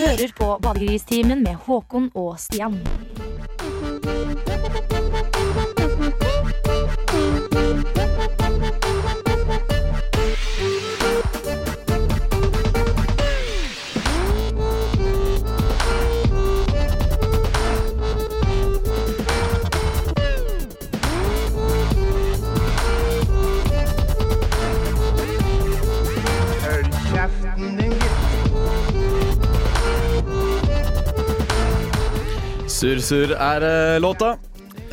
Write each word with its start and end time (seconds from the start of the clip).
hører 0.00 0.32
på 0.36 0.46
Badegristimen 0.62 1.42
med 1.44 1.58
Håkon 1.66 2.10
og 2.14 2.38
Stian. 2.40 2.78
Surr 33.10 33.32
er 33.34 33.64
eh, 33.66 34.00
låta. 34.00 34.36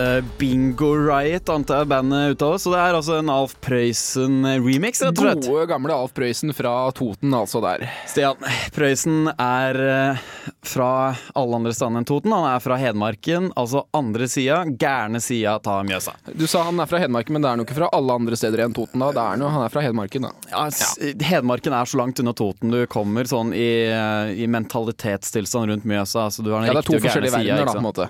Eh, 0.02 0.24
Bingo 0.40 0.88
Riot 0.98 1.50
antar 1.54 1.84
jeg 1.84 1.90
bandet 1.92 2.32
uttales 2.34 2.64
Og 2.66 2.74
det 2.74 2.80
er 2.82 2.96
altså 2.98 3.18
en 3.20 3.30
Alf 3.30 3.54
Prøysen-remix, 3.62 5.04
rett 5.06 5.22
og 5.22 5.28
slett. 5.28 5.46
Gode, 5.46 5.68
gamle 5.70 5.94
Alf 5.94 6.16
Prøysen 6.18 6.50
fra 6.58 6.72
Toten, 6.98 7.36
altså 7.38 7.62
der. 7.62 7.86
Stian, 8.10 8.42
Prøysen 8.74 9.30
er 9.36 9.82
eh, 9.84 10.24
fra 10.66 11.16
alle 11.38 11.56
andre 11.60 11.74
steder 11.76 12.00
enn 12.00 12.08
Toten. 12.08 12.34
Han 12.34 12.48
er 12.50 12.64
fra 12.64 12.78
Hedmarken, 12.82 13.52
altså 13.60 13.86
andre 13.98 14.28
sida, 14.32 14.64
gærne 14.80 15.22
sida 15.24 15.58
av 15.60 15.86
Mjøsa. 15.88 16.16
Du 16.34 16.46
sa 16.50 16.64
han 16.68 16.80
er 16.80 16.90
fra 16.90 17.02
Hedmarken, 17.04 17.38
men 17.38 17.44
det 17.46 17.50
er 17.50 17.56
han 17.56 17.64
jo 17.64 17.68
ikke 17.68 17.80
fra 17.80 17.92
alle 17.98 18.18
andre 18.22 18.40
steder 18.40 18.66
enn 18.66 18.76
Toten. 18.78 19.02
da. 19.04 19.12
Det 19.16 19.24
er 19.24 19.34
han, 19.36 19.46
han 19.58 19.66
er 19.68 19.74
fra 19.74 19.86
Hedmarken, 19.86 20.28
da. 20.28 20.34
Ja, 20.52 20.68
Hedmarken 21.32 21.78
er 21.78 21.90
så 21.90 22.02
langt 22.02 22.22
unna 22.24 22.36
Toten 22.38 22.74
du 22.74 22.82
kommer 22.92 23.28
sånn 23.30 23.54
i, 23.56 23.70
i 24.38 24.48
mentalitetstilstand 24.52 25.72
rundt 25.72 25.88
Mjøsa. 25.88 26.28
Altså, 26.28 26.46
du 26.46 26.52
har 26.54 26.62
den 26.62 26.72
Ja, 26.72 26.78
det 26.78 26.86
er 26.86 26.92
to 26.92 26.98
riktige 26.98 27.12
og 27.12 27.18
gærne 27.18 27.32
forskjellige 27.32 27.38
verdener, 27.38 27.66
da, 27.66 27.74
på 27.74 27.84
en 27.84 27.90
måte. 27.90 28.10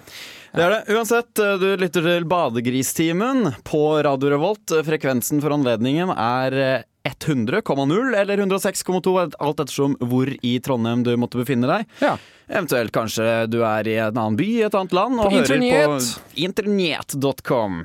Det 0.57 0.63
er 0.63 0.71
det. 0.73 0.95
Uansett, 0.95 1.39
eh, 1.43 1.55
du 1.61 1.67
lytter 1.77 2.05
til 2.07 2.25
Badegristimen 2.25 3.51
på 3.67 3.81
Radio 4.03 4.31
Revolt. 4.33 4.73
Frekvensen 4.87 5.41
for 5.43 5.53
anledningen 5.53 6.13
er 6.13 6.55
eh, 6.57 6.85
100,0 7.09 8.15
eller 8.19 8.37
106,2, 8.37 9.13
alt 9.39 9.59
ettersom 9.63 9.95
hvor 9.99 10.31
i 10.41 10.55
Trondheim 10.59 11.03
du 11.03 11.13
måtte 11.17 11.39
befinne 11.41 11.67
deg. 11.69 11.85
Ja. 12.03 12.15
Eventuelt 12.47 12.91
kanskje 12.95 13.47
du 13.51 13.59
er 13.67 13.87
i 13.87 13.95
en 13.99 14.15
annen 14.17 14.37
by 14.39 14.47
i 14.47 14.65
et 14.67 14.75
annet 14.77 14.93
land 14.95 15.19
og 15.19 15.27
På 15.29 15.35
hører 15.35 15.57
internet. 15.61 16.11
på 16.33 16.43
internett.com. 16.47 17.81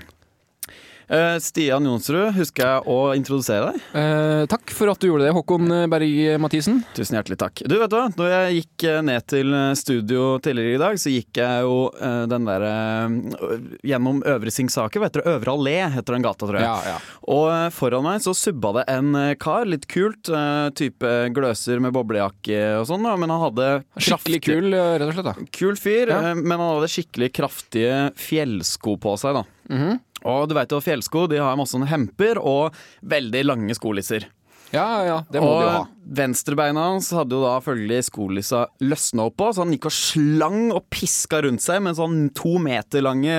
Eh, 1.13 1.37
Stian 1.45 1.85
Jonsrud, 1.85 2.31
husker 2.39 2.65
jeg 2.65 2.85
å 2.89 2.95
introdusere 3.13 3.67
deg? 3.75 3.81
Eh, 4.01 4.45
takk 4.49 4.71
for 4.73 4.89
at 4.89 5.03
du 5.03 5.11
gjorde 5.11 5.27
det, 5.27 5.33
Håkon 5.37 5.67
Berg-Mathisen. 5.93 6.79
Tusen 6.97 7.19
hjertelig 7.19 7.37
takk. 7.43 7.61
Du, 7.69 7.75
vet 7.83 7.93
hva? 7.93 8.07
Når 8.17 8.31
jeg 8.33 8.55
gikk 8.63 8.85
eh, 8.89 9.01
ned 9.05 9.27
til 9.29 9.53
studio 9.77 10.39
tidligere 10.41 10.79
i 10.79 10.81
dag, 10.81 10.97
så 11.03 11.13
gikk 11.13 11.41
jeg 11.43 11.67
jo 11.67 11.75
eh, 12.01 12.23
den 12.33 12.47
derre 12.49 12.71
eh, 12.73 13.67
Gjennom 13.93 14.23
Øvre 14.25 14.55
Singsaker, 14.55 15.03
vet 15.05 15.19
det? 15.19 15.27
Øvre 15.35 15.53
Allé 15.53 15.75
heter 15.99 16.17
den 16.17 16.25
gata, 16.25 16.49
tror 16.49 16.57
jeg. 16.57 16.65
Ja, 16.65 16.95
ja. 16.95 17.19
Og 17.35 17.45
eh, 17.53 17.67
foran 17.77 18.07
meg 18.09 18.25
så 18.25 18.33
subba 18.39 18.73
det 18.79 18.85
en 18.95 19.11
eh, 19.21 19.35
kar, 19.43 19.69
litt 19.69 19.85
kult. 19.93 20.31
eh, 20.33 20.71
type 20.81 21.11
gløser 21.37 21.83
med 21.85 21.93
boblejakke 21.93 22.63
og 22.81 22.87
sånn, 22.89 23.05
men 23.21 23.29
han 23.35 23.43
hadde 23.51 23.69
Skikkelig 23.99 24.41
kraftig- 24.41 24.49
kul, 24.49 24.73
eh, 24.79 24.95
rett 25.03 25.11
og 25.13 25.19
slett. 25.19 25.29
da. 25.29 25.51
Kul 25.61 25.77
fyr, 25.77 26.15
Ja. 26.15 26.23
eh, 26.31 26.41
men 26.41 26.57
han 26.57 26.73
hadde 26.79 26.89
skikkelig 26.95 27.29
kraftige 27.37 28.01
fjellsko 28.17 28.97
på 29.05 29.13
seg, 29.21 29.43
da. 29.43 29.45
Mhm. 29.69 30.01
Og 30.29 30.49
du 30.49 30.55
veit 30.55 30.71
jo, 30.71 30.81
fjellsko 30.83 31.27
de 31.33 31.41
har 31.43 31.57
masse 31.59 31.75
sånne 31.75 31.89
hemper 31.91 32.39
og 32.39 32.77
veldig 33.03 33.43
lange 33.49 33.75
skolisser. 33.79 34.29
Ja, 34.73 34.85
ja, 34.89 35.01
ja, 35.05 35.17
det 35.29 35.41
må 35.43 35.51
og 35.53 35.59
de 35.61 35.65
jo 35.67 35.73
ha. 35.75 35.81
venstrebeina 36.17 36.87
hans 36.89 37.11
hadde 37.13 37.37
jo 37.37 37.43
da 37.45 37.59
følgelig 37.61 38.07
skolissa 38.07 38.63
løsna 38.81 39.27
opp 39.29 39.37
på, 39.43 39.51
så 39.53 39.67
han 39.67 39.75
gikk 39.75 39.91
og 39.91 39.93
slang 39.93 40.63
og 40.73 40.87
piska 40.89 41.43
rundt 41.45 41.61
seg 41.61 41.83
med 41.85 41.99
sånn 41.99 42.31
to 42.33 42.55
meter 42.63 43.05
lange 43.05 43.35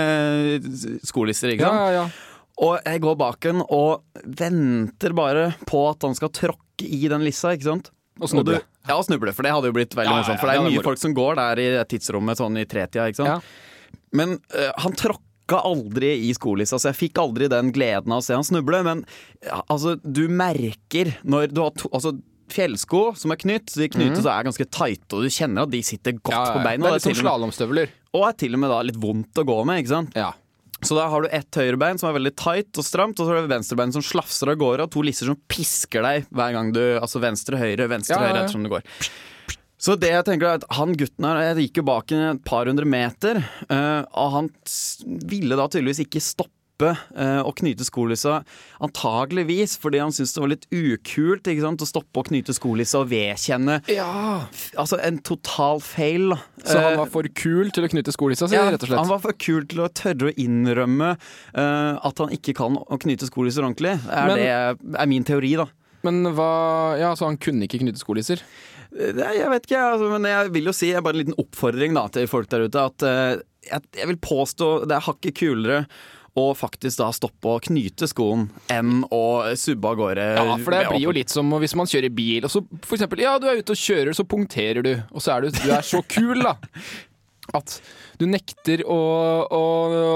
skolisser. 1.08 1.56
ikke 1.56 1.66
sant? 1.66 1.82
ja, 1.82 2.04
ja. 2.04 2.06
Og 2.62 2.76
jeg 2.86 3.02
går 3.02 3.16
bak 3.18 3.48
han 3.50 3.64
og 3.66 4.04
venter 4.38 5.16
bare 5.18 5.48
på 5.66 5.80
at 5.90 6.06
han 6.06 6.14
skal 6.14 6.30
tråkke 6.30 6.86
i 6.86 7.08
den 7.10 7.24
lissa, 7.26 7.56
ikke 7.58 7.66
sant? 7.66 7.90
Og 8.22 8.30
snuble. 8.30 8.60
du- 8.60 8.90
ja, 8.92 8.94
og 9.00 9.06
snuble, 9.08 9.34
for 9.34 9.42
det 9.42 9.56
hadde 9.56 9.72
jo 9.72 9.74
blitt 9.74 9.96
veldig 9.98 10.06
Ja, 10.06 10.20
ja, 10.20 10.22
morsomt. 10.22 10.40
For 10.40 10.52
det 10.52 10.60
er 10.60 10.70
mye 10.70 10.84
folk 10.86 11.02
som 11.02 11.16
går 11.18 11.36
der 11.42 11.62
i 11.64 11.68
tidsrommet 11.90 12.38
sånn 12.38 12.60
i 12.62 12.66
tretida, 12.70 13.08
ikke 13.10 13.24
sant. 13.24 13.42
Ja. 13.42 13.98
Men 14.14 14.38
uh, 14.54 14.70
han 14.86 14.94
tråkka 15.54 15.70
aldri 15.70 16.12
i 16.30 16.34
skolissa, 16.34 16.80
så 16.80 16.92
jeg 16.92 17.00
fikk 17.08 17.22
aldri 17.22 17.50
den 17.52 17.72
gleden 17.74 18.12
av 18.12 18.22
å 18.22 18.26
se 18.26 18.36
han 18.36 18.46
snuble. 18.46 18.84
Men 18.84 19.06
ja, 19.46 19.64
altså, 19.68 19.98
du 20.04 20.28
merker 20.30 21.18
når 21.24 21.54
du 21.54 21.62
har 21.62 21.74
to 21.78 21.90
altså, 21.94 22.18
Fjellsko 22.54 23.16
som 23.18 23.32
er 23.34 23.40
knytt, 23.40 23.72
de 23.80 23.88
knytes 23.90 24.26
og 24.26 24.32
er 24.34 24.46
ganske 24.46 24.66
tighte, 24.68 25.16
og 25.16 25.24
du 25.24 25.32
kjenner 25.32 25.66
at 25.66 25.72
de 25.74 25.82
sitter 25.82 26.18
godt. 26.20 26.36
Ja, 26.36 26.46
ja, 26.46 26.54
på 26.54 26.64
beina. 26.66 26.86
Det 26.86 26.92
er 26.92 27.00
litt 27.00 27.08
som 27.08 27.20
slalåmstøvler. 27.24 27.94
og 28.14 28.26
er 28.28 28.38
til 28.38 28.54
og 28.54 28.62
med 28.62 28.74
da 28.74 28.80
litt 28.86 29.00
vondt 29.02 29.42
å 29.42 29.46
gå 29.48 29.60
med, 29.66 29.82
ikke 29.82 29.94
sant. 29.94 30.18
Ja. 30.18 30.34
Så 30.84 30.98
da 30.98 31.08
har 31.08 31.24
du 31.24 31.32
ett 31.32 31.56
høyrebein 31.56 31.98
som 31.98 32.10
er 32.10 32.18
veldig 32.18 32.34
tight 32.36 32.78
og 32.78 32.86
stramt, 32.86 33.18
og 33.18 33.26
så 33.26 33.32
har 33.32 33.46
du 33.46 33.54
venstrebein 33.54 33.94
som 33.96 34.04
slafser 34.04 34.52
av 34.52 34.60
gårde, 34.60 34.86
og 34.86 34.92
to 34.94 35.02
lisser 35.08 35.32
som 35.32 35.40
pisker 35.50 36.04
deg 36.04 36.28
hver 36.28 36.52
gang 36.58 36.74
du 36.76 36.82
Altså 37.00 37.22
venstre, 37.24 37.58
høyre, 37.58 37.88
venstre, 37.88 38.20
høyre 38.20 38.44
ettersom 38.44 38.68
du 38.68 38.74
går. 38.74 38.84
Så 39.84 39.98
det 40.00 40.14
jeg 40.14 40.24
tenker 40.30 40.48
er 40.48 40.62
at 40.62 40.68
han 40.78 40.94
gutten 40.96 41.26
her 41.28 41.42
Jeg 41.50 41.66
gikk 41.68 41.82
jo 41.82 41.88
bak 41.90 42.12
et 42.16 42.44
par 42.48 42.70
hundre 42.72 42.88
meter, 42.88 43.42
eh, 43.68 44.02
og 44.16 44.30
han 44.38 44.50
ville 45.28 45.58
da 45.60 45.66
tydeligvis 45.68 46.06
ikke 46.06 46.22
stoppe 46.24 46.50
og 46.84 47.48
å 47.48 47.52
knyte 47.56 47.86
skolissa, 47.86 48.40
antageligvis 48.84 49.76
fordi 49.80 50.00
han 50.02 50.12
syntes 50.12 50.34
det 50.36 50.42
var 50.42 50.52
litt 50.52 50.66
ukult 50.74 51.48
ikke 51.48 51.64
sant, 51.64 51.84
å 51.86 51.88
stoppe 51.88 52.20
å 52.20 52.26
knyte 52.28 52.56
skolissa 52.58 53.04
og 53.04 53.12
vedkjenne 53.12 53.78
ja. 53.94 54.08
Altså 54.82 54.98
en 55.06 55.20
total 55.24 55.80
feil. 55.86 56.34
Så 56.66 56.76
han 56.82 56.94
Eh, 56.96 57.00
var 57.00 57.12
for 57.14 57.30
kul 57.40 57.72
til 57.72 57.86
å 57.88 57.92
knyte 57.94 58.12
skolissa 58.16 58.50
si, 58.50 58.58
ja, 58.58 58.66
rett 58.74 58.84
og 58.84 58.90
slett? 58.90 59.00
Han 59.00 59.12
var 59.14 59.22
for 59.24 59.38
kul 59.38 59.66
til 59.70 59.84
å 59.86 59.88
tørre 59.96 60.32
å 60.32 60.36
innrømme 60.36 61.14
uh, 61.14 61.94
at 62.04 62.20
han 62.26 62.34
ikke 62.36 62.56
kan 62.58 62.76
å 62.82 63.00
knyte 63.00 63.30
skolisser 63.30 63.64
ordentlig. 63.64 63.96
Er 64.10 64.28
Men- 64.28 64.38
det 64.42 65.00
er 65.06 65.08
min 65.14 65.24
teori, 65.24 65.56
da. 65.62 65.70
Men 66.04 66.24
hva 66.36 66.98
Ja, 67.00 67.14
så 67.16 67.30
han 67.30 67.38
kunne 67.38 67.64
ikke 67.70 67.80
knyte 67.80 68.02
skolisser? 68.02 68.42
Jeg 68.94 69.50
vet 69.50 69.68
ikke, 69.68 69.84
altså, 69.94 70.10
men 70.12 70.28
jeg 70.30 70.52
vil 70.54 70.70
jo 70.70 70.76
si 70.76 70.92
bare 70.94 71.16
en 71.18 71.24
liten 71.24 71.40
oppfordring 71.42 71.96
da, 71.98 72.08
til 72.14 72.28
folk 72.30 72.50
der 72.52 72.68
ute. 72.68 72.84
At 72.92 73.06
eh, 73.08 73.44
jeg, 73.70 73.88
jeg 73.98 74.12
vil 74.12 74.20
påstå 74.22 74.74
det 74.90 74.98
er 74.98 75.08
hakket 75.08 75.40
kulere 75.40 75.86
å 76.40 76.48
faktisk 76.58 76.98
da 76.98 77.12
stoppe 77.14 77.52
å 77.52 77.62
knyte 77.62 78.08
skoen 78.10 78.48
enn 78.74 79.04
å 79.14 79.54
subbe 79.60 79.92
av 79.92 80.00
gårde. 80.00 80.28
Ja, 80.40 80.56
for 80.58 80.74
det 80.74 80.86
blir 80.90 81.04
jo 81.06 81.14
litt 81.14 81.34
som 81.34 81.52
hvis 81.62 81.76
man 81.78 81.90
kjører 81.90 82.14
bil, 82.14 82.48
og 82.48 82.54
så 82.54 82.64
for 82.82 82.98
eksempel, 82.98 83.22
ja, 83.22 83.36
du 83.38 83.46
er 83.50 83.62
ute 83.62 83.76
og 83.76 83.82
kjører, 83.82 84.16
så 84.18 84.26
punkterer 84.26 84.86
du, 84.86 84.94
og 85.14 85.22
så 85.22 85.36
er 85.36 85.46
du, 85.46 85.54
du 85.54 85.70
er 85.70 85.86
så 85.86 86.02
kul, 86.10 86.42
da, 86.42 86.56
at 87.60 87.78
du 88.18 88.26
nekter 88.30 88.82
å, 88.90 88.98
å 89.46 89.64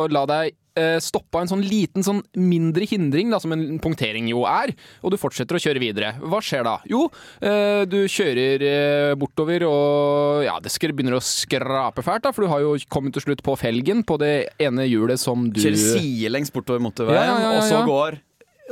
la 0.09 0.25
deg 0.31 0.57
eh, 0.77 0.97
stoppe 1.03 1.41
en 1.41 1.49
sånn 1.51 1.63
liten, 1.65 2.05
sånn 2.05 2.21
mindre 2.38 2.88
hindring, 2.89 3.31
da, 3.33 3.41
som 3.43 3.55
en 3.55 3.79
punktering 3.83 4.29
jo 4.31 4.45
er, 4.49 4.73
og 5.01 5.13
du 5.13 5.19
fortsetter 5.19 5.57
å 5.57 5.61
kjøre 5.63 5.81
videre. 5.83 6.13
Hva 6.21 6.41
skjer 6.43 6.67
da? 6.67 6.77
Jo, 6.89 7.07
eh, 7.41 7.83
du 7.89 7.99
kjører 8.11 8.67
eh, 8.67 9.15
bortover, 9.19 9.67
og 9.67 10.45
ja, 10.47 10.57
det 10.63 10.73
begynner 10.93 11.17
å 11.17 11.23
skrape 11.23 12.05
fælt, 12.05 12.27
da, 12.27 12.33
for 12.35 12.45
du 12.45 12.51
har 12.53 12.63
jo 12.63 12.77
kommet 12.93 13.17
til 13.17 13.27
slutt 13.27 13.43
på 13.45 13.57
felgen 13.59 14.05
på 14.07 14.19
det 14.21 14.35
ene 14.61 14.88
hjulet 14.88 15.21
som 15.21 15.49
du 15.51 15.59
Kjører 15.61 15.97
sidelengs 15.97 16.53
bortover 16.53 16.83
motorveien, 16.83 17.33
ja, 17.33 17.51
ja, 17.51 17.59
og 17.59 17.67
så 17.67 17.83
går 17.88 18.21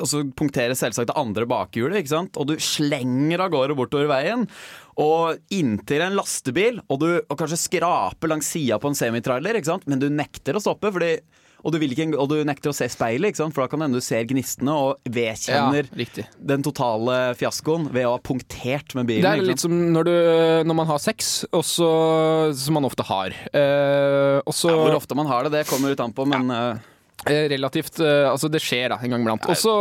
og 0.01 0.09
så 0.09 0.22
punkterer 0.37 0.75
selvsagt 0.77 1.09
det 1.11 1.17
andre 1.19 1.47
bakhjulet, 1.49 2.01
ikke 2.01 2.13
sant? 2.13 2.39
og 2.39 2.49
du 2.49 2.55
slenger 2.61 3.45
av 3.45 3.53
gårde 3.53 3.77
bortover 3.77 4.09
veien. 4.11 4.45
Og 5.01 5.39
inntil 5.55 6.05
en 6.05 6.17
lastebil, 6.17 6.81
og 6.91 7.01
du 7.01 7.09
og 7.17 7.37
kanskje 7.39 7.61
skraper 7.61 8.31
langs 8.31 8.49
sida 8.51 8.79
på 8.81 8.91
en 8.91 8.97
semitrailer, 8.97 9.59
ikke 9.59 9.73
sant? 9.73 9.87
men 9.89 10.01
du 10.01 10.09
nekter 10.11 10.57
å 10.57 10.63
stoppe. 10.63 10.91
Fordi, 10.95 11.13
og, 11.66 11.73
du 11.73 11.82
ikke, 11.82 12.08
og 12.14 12.29
du 12.29 12.35
nekter 12.46 12.70
å 12.70 12.76
se 12.78 12.88
speilet, 12.94 13.40
for 13.41 13.64
da 13.64 13.70
kan 13.72 13.82
det 13.82 13.88
hende 13.88 14.02
du 14.02 14.06
ser 14.06 14.28
gnistene 14.29 14.73
og 14.78 15.09
vedkjenner 15.09 15.90
Ja, 15.90 16.26
den 16.53 16.66
totale 16.66 17.34
fiaskoen 17.40 17.90
ved 17.94 18.06
å 18.06 18.16
ha 18.16 18.22
punktert 18.22 18.94
med 18.97 19.09
bilen. 19.09 19.26
Det 19.26 19.32
er 19.32 19.50
litt 19.50 19.64
som 19.64 19.73
når, 19.73 20.09
du, 20.09 20.17
når 20.70 20.78
man 20.78 20.90
har 20.91 21.02
sex, 21.02 21.34
også, 21.50 21.90
som 22.62 22.78
man 22.78 22.85
ofte 22.85 23.06
har. 23.09 23.34
Eh, 23.50 24.38
også, 24.46 24.70
ja, 24.70 24.78
hvor 24.84 25.00
ofte 25.00 25.17
man 25.17 25.32
har 25.32 25.47
det, 25.47 25.56
det 25.58 25.70
kommer 25.72 25.94
litt 25.94 26.03
an 26.06 26.14
på, 26.14 26.28
men 26.29 26.53
eh, 26.53 26.67
eh, 26.76 26.94
relativt 27.25 27.99
eh, 27.99 28.25
Altså, 28.29 28.49
det 28.51 28.61
skjer 28.63 28.91
da, 28.93 28.99
en 29.01 29.13
gang 29.13 29.23
iblant. 29.23 29.45
Og 29.49 29.57
så 29.57 29.73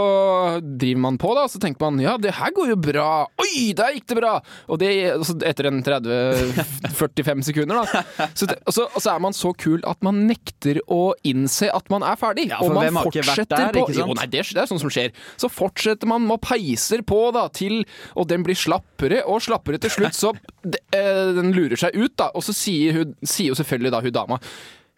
driver 0.63 1.03
man 1.05 1.19
på, 1.21 1.33
da, 1.37 1.45
og 1.47 1.53
så 1.53 1.61
tenker 1.63 1.85
man 1.85 2.01
ja, 2.03 2.17
det 2.21 2.35
her 2.39 2.53
går 2.57 2.73
jo 2.73 2.79
bra. 2.81 3.09
Oi, 3.41 3.73
der 3.77 3.97
gikk 3.97 4.09
det 4.13 4.19
bra! 4.21 4.35
Og 4.69 4.81
det 4.81 4.91
altså, 5.13 5.37
etter 5.47 5.69
en 5.71 5.83
30-45 5.85 7.45
sekunder, 7.51 7.83
da. 7.83 8.05
Så 8.37 8.49
det, 8.51 8.59
og, 8.65 8.77
så, 8.77 8.87
og 8.91 9.05
så 9.05 9.15
er 9.15 9.25
man 9.25 9.37
så 9.37 9.53
kul 9.61 9.85
at 9.89 10.01
man 10.07 10.25
nekter 10.29 10.81
å 10.93 11.03
innse 11.27 11.71
at 11.75 11.91
man 11.93 12.07
er 12.07 12.19
ferdig. 12.21 12.49
Ja, 12.53 12.61
og 12.65 12.77
man 12.77 13.01
fortsetter 13.05 13.69
der, 13.69 13.75
på? 13.77 13.87
Jo, 13.95 14.09
nei, 14.17 14.29
det, 14.33 14.47
det 14.55 14.65
er 14.65 14.71
sånn 14.71 14.83
som 14.83 14.93
skjer. 14.93 15.13
Så 15.41 15.51
fortsetter 15.53 16.11
man 16.11 16.25
med 16.27 16.39
å 16.39 16.43
peiser 16.45 17.05
på, 17.07 17.21
da, 17.35 17.47
til 17.55 17.83
Og 18.19 18.29
den 18.31 18.45
blir 18.47 18.57
slappere 18.59 19.23
og 19.31 19.43
slappere 19.45 19.81
til 19.83 19.93
slutt, 19.93 20.17
så 20.17 20.33
de, 20.63 20.81
eh, 20.97 21.35
den 21.37 21.53
lurer 21.57 21.79
seg 21.81 21.97
ut, 21.97 22.15
da. 22.21 22.31
Og 22.37 22.45
så 22.47 22.55
sier, 22.57 23.01
hun, 23.01 23.15
sier 23.23 23.53
jo 23.53 23.59
selvfølgelig 23.59 23.95
da 23.95 24.03
hun 24.05 24.15
dama 24.15 24.41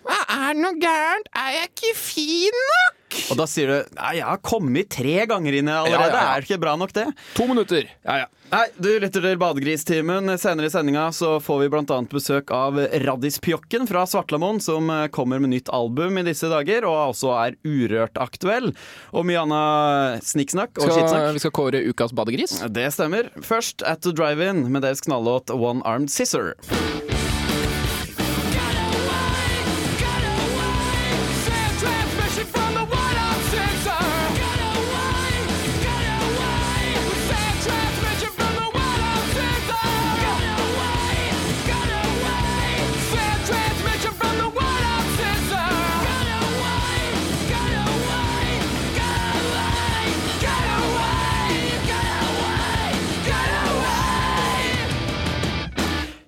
hva 0.07 0.21
er 0.51 0.59
noe 0.59 0.77
gærent? 0.79 1.29
Er 1.35 1.53
jeg 1.57 1.73
ikke 1.73 1.93
fin 1.99 2.61
nok? 2.63 2.95
Og 3.31 3.39
da 3.39 3.47
sier 3.49 3.71
du 3.71 3.95
Nei, 3.97 4.17
jeg 4.19 4.27
har 4.27 4.41
kommet 4.45 4.91
tre 4.93 5.25
ganger 5.31 5.57
inn 5.59 5.71
allerede. 5.71 5.95
Ja, 5.95 6.07
ja, 6.11 6.23
ja. 6.23 6.35
Er 6.37 6.43
det 6.43 6.51
ikke 6.51 6.63
bra 6.63 6.75
nok, 6.79 6.93
det? 6.95 7.07
To 7.39 7.47
minutter. 7.51 7.89
Ja, 8.07 8.25
ja. 8.25 8.27
Nei, 8.53 8.63
du 8.79 8.89
lytter 9.03 9.25
til 9.25 9.39
Badegristimen. 9.41 10.31
Senere 10.39 10.69
i 10.69 10.73
sendinga 10.73 11.09
så 11.17 11.33
får 11.43 11.65
vi 11.65 11.71
annet 11.83 12.13
besøk 12.15 12.53
av 12.55 12.79
Raddis 13.03 13.41
Pjokken 13.43 13.89
fra 13.91 14.05
Svartlamoen, 14.07 14.61
som 14.63 14.91
eh, 14.93 15.09
kommer 15.15 15.43
med 15.43 15.51
nytt 15.51 15.73
album 15.75 16.21
i 16.21 16.27
disse 16.29 16.51
dager, 16.53 16.87
og 16.87 17.17
også 17.17 17.33
er 17.41 17.59
urørt 17.67 18.21
aktuell. 18.23 18.71
Og 19.11 19.27
mye 19.27 19.43
annet 19.43 20.27
snikksnakk 20.27 20.79
og 20.79 20.93
skittsnakk. 20.93 21.33
vi 21.35 21.43
skal 21.43 21.57
kåre 21.59 21.83
ukas 21.91 22.15
badegris. 22.15 22.61
Det 22.71 22.87
stemmer. 22.95 23.33
Først 23.43 23.83
At 23.83 24.07
The 24.07 24.15
Drive-In 24.15 24.69
med 24.71 24.87
deres 24.87 25.03
knallåt 25.03 25.51
One 25.51 25.83
Armed 25.83 26.15
Scissor. 26.15 26.55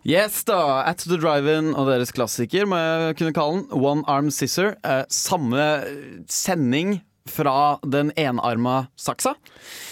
Yes 0.08 0.40
da, 0.48 0.86
At 0.88 1.02
The 1.04 1.18
Drive-In 1.20 1.74
og 1.76 1.90
deres 1.90 2.14
klassiker, 2.16 2.64
må 2.64 2.78
jeg 2.80 3.16
kunne 3.18 3.34
kalle 3.36 3.58
den. 3.58 3.66
One 3.76 4.06
Arm 4.08 4.30
Scissor. 4.32 4.70
Eh, 4.80 5.02
samme 5.12 5.60
sending 6.32 7.02
fra 7.30 7.78
den 7.86 8.10
enarma 8.18 8.86
saksa. 8.98 9.34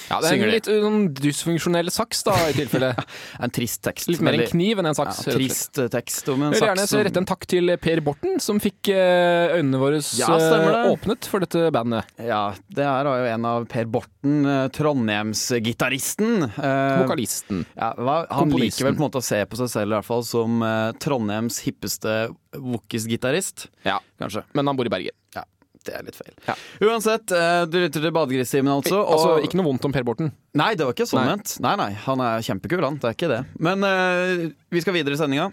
Ja, 0.06 0.20
det 0.22 0.30
er 0.30 0.42
en 0.46 0.52
litt 0.54 0.68
um, 0.70 0.98
dysfunksjonell 1.18 1.90
saks, 1.90 2.20
da, 2.26 2.34
i 2.50 2.54
tilfelle. 2.54 2.92
En 3.42 3.50
trist 3.52 3.80
tekst. 3.84 4.08
Litt 4.10 4.22
mer 4.24 4.36
en 4.38 4.46
kniv 4.48 4.78
enn 4.80 4.88
en 4.90 4.96
saks. 4.96 5.24
Ja, 5.26 5.34
trist 5.34 5.80
eh, 5.82 5.88
tekst 5.92 6.28
om 6.32 6.44
en 6.46 6.54
vil 6.54 6.62
gjerne 6.62 6.84
saks. 6.86 7.04
rette 7.08 7.20
en 7.22 7.26
takk 7.28 7.46
til 7.50 7.72
Per 7.82 8.00
Borten, 8.06 8.38
som 8.42 8.60
fikk 8.62 8.92
eh, 8.94 9.56
øynene 9.58 9.80
våre 9.82 9.98
Ja, 10.18 10.30
eh, 10.38 10.90
åpnet 10.92 11.26
for 11.28 11.42
dette 11.44 11.66
bandet. 11.74 12.06
Ja, 12.22 12.44
det 12.70 12.86
her 12.86 13.08
var 13.10 13.20
jo 13.24 13.28
en 13.34 13.48
av 13.50 13.66
Per 13.72 13.90
Borten, 13.90 14.38
eh, 14.46 14.62
Trondheimsgitaristen. 14.76 16.46
Eh, 16.54 17.00
Vokalisten. 17.02 17.64
Ja, 17.74 17.92
han 18.30 18.54
liker 18.54 18.88
vel 18.88 18.94
på 18.96 19.02
en 19.02 19.06
måte 19.08 19.20
å 19.22 19.26
se 19.26 19.42
på 19.46 19.58
seg 19.60 19.72
selv 19.74 19.92
i 19.92 19.98
hvert 19.98 20.08
fall 20.08 20.24
som 20.26 20.62
eh, 20.64 20.92
Trondheims 21.02 21.60
hippeste 21.66 22.16
wokis-gitarist. 22.56 23.66
Ja, 23.86 23.98
Kanskje. 24.22 24.46
men 24.56 24.66
han 24.70 24.78
bor 24.78 24.86
i 24.88 24.92
Bergen. 24.92 25.14
Ja, 25.36 25.42
det 25.86 25.94
er 25.96 26.06
litt 26.06 26.18
feil. 26.18 26.34
Ja. 26.48 26.54
Uansett, 26.86 27.32
eh, 27.32 27.64
du 27.70 27.78
lytter 27.80 28.02
til 28.04 28.12
Badegristimen 28.14 28.72
altså. 28.74 28.98
og- 29.00 29.12
Altså, 29.16 29.36
ikke 29.46 29.58
noe 29.60 29.68
vondt 29.70 29.86
om 29.88 29.94
Per 29.94 30.04
Borten. 30.06 30.32
Nei, 30.54 30.74
det 30.74 30.84
var 30.86 30.92
ikke 30.96 31.08
sånn 31.08 31.26
ment. 31.26 31.54
Nei, 31.64 31.74
nei, 31.80 31.90
han 32.06 32.20
er 32.20 32.44
kjempekul, 32.46 32.82
han. 32.84 32.98
Det 33.02 33.10
er 33.10 33.16
ikke 33.16 33.30
det. 33.32 33.40
Men 33.58 33.84
uh, 33.86 34.50
vi 34.70 34.80
skal 34.84 34.96
videre 34.96 35.16
i 35.16 35.20
sendinga. 35.20 35.52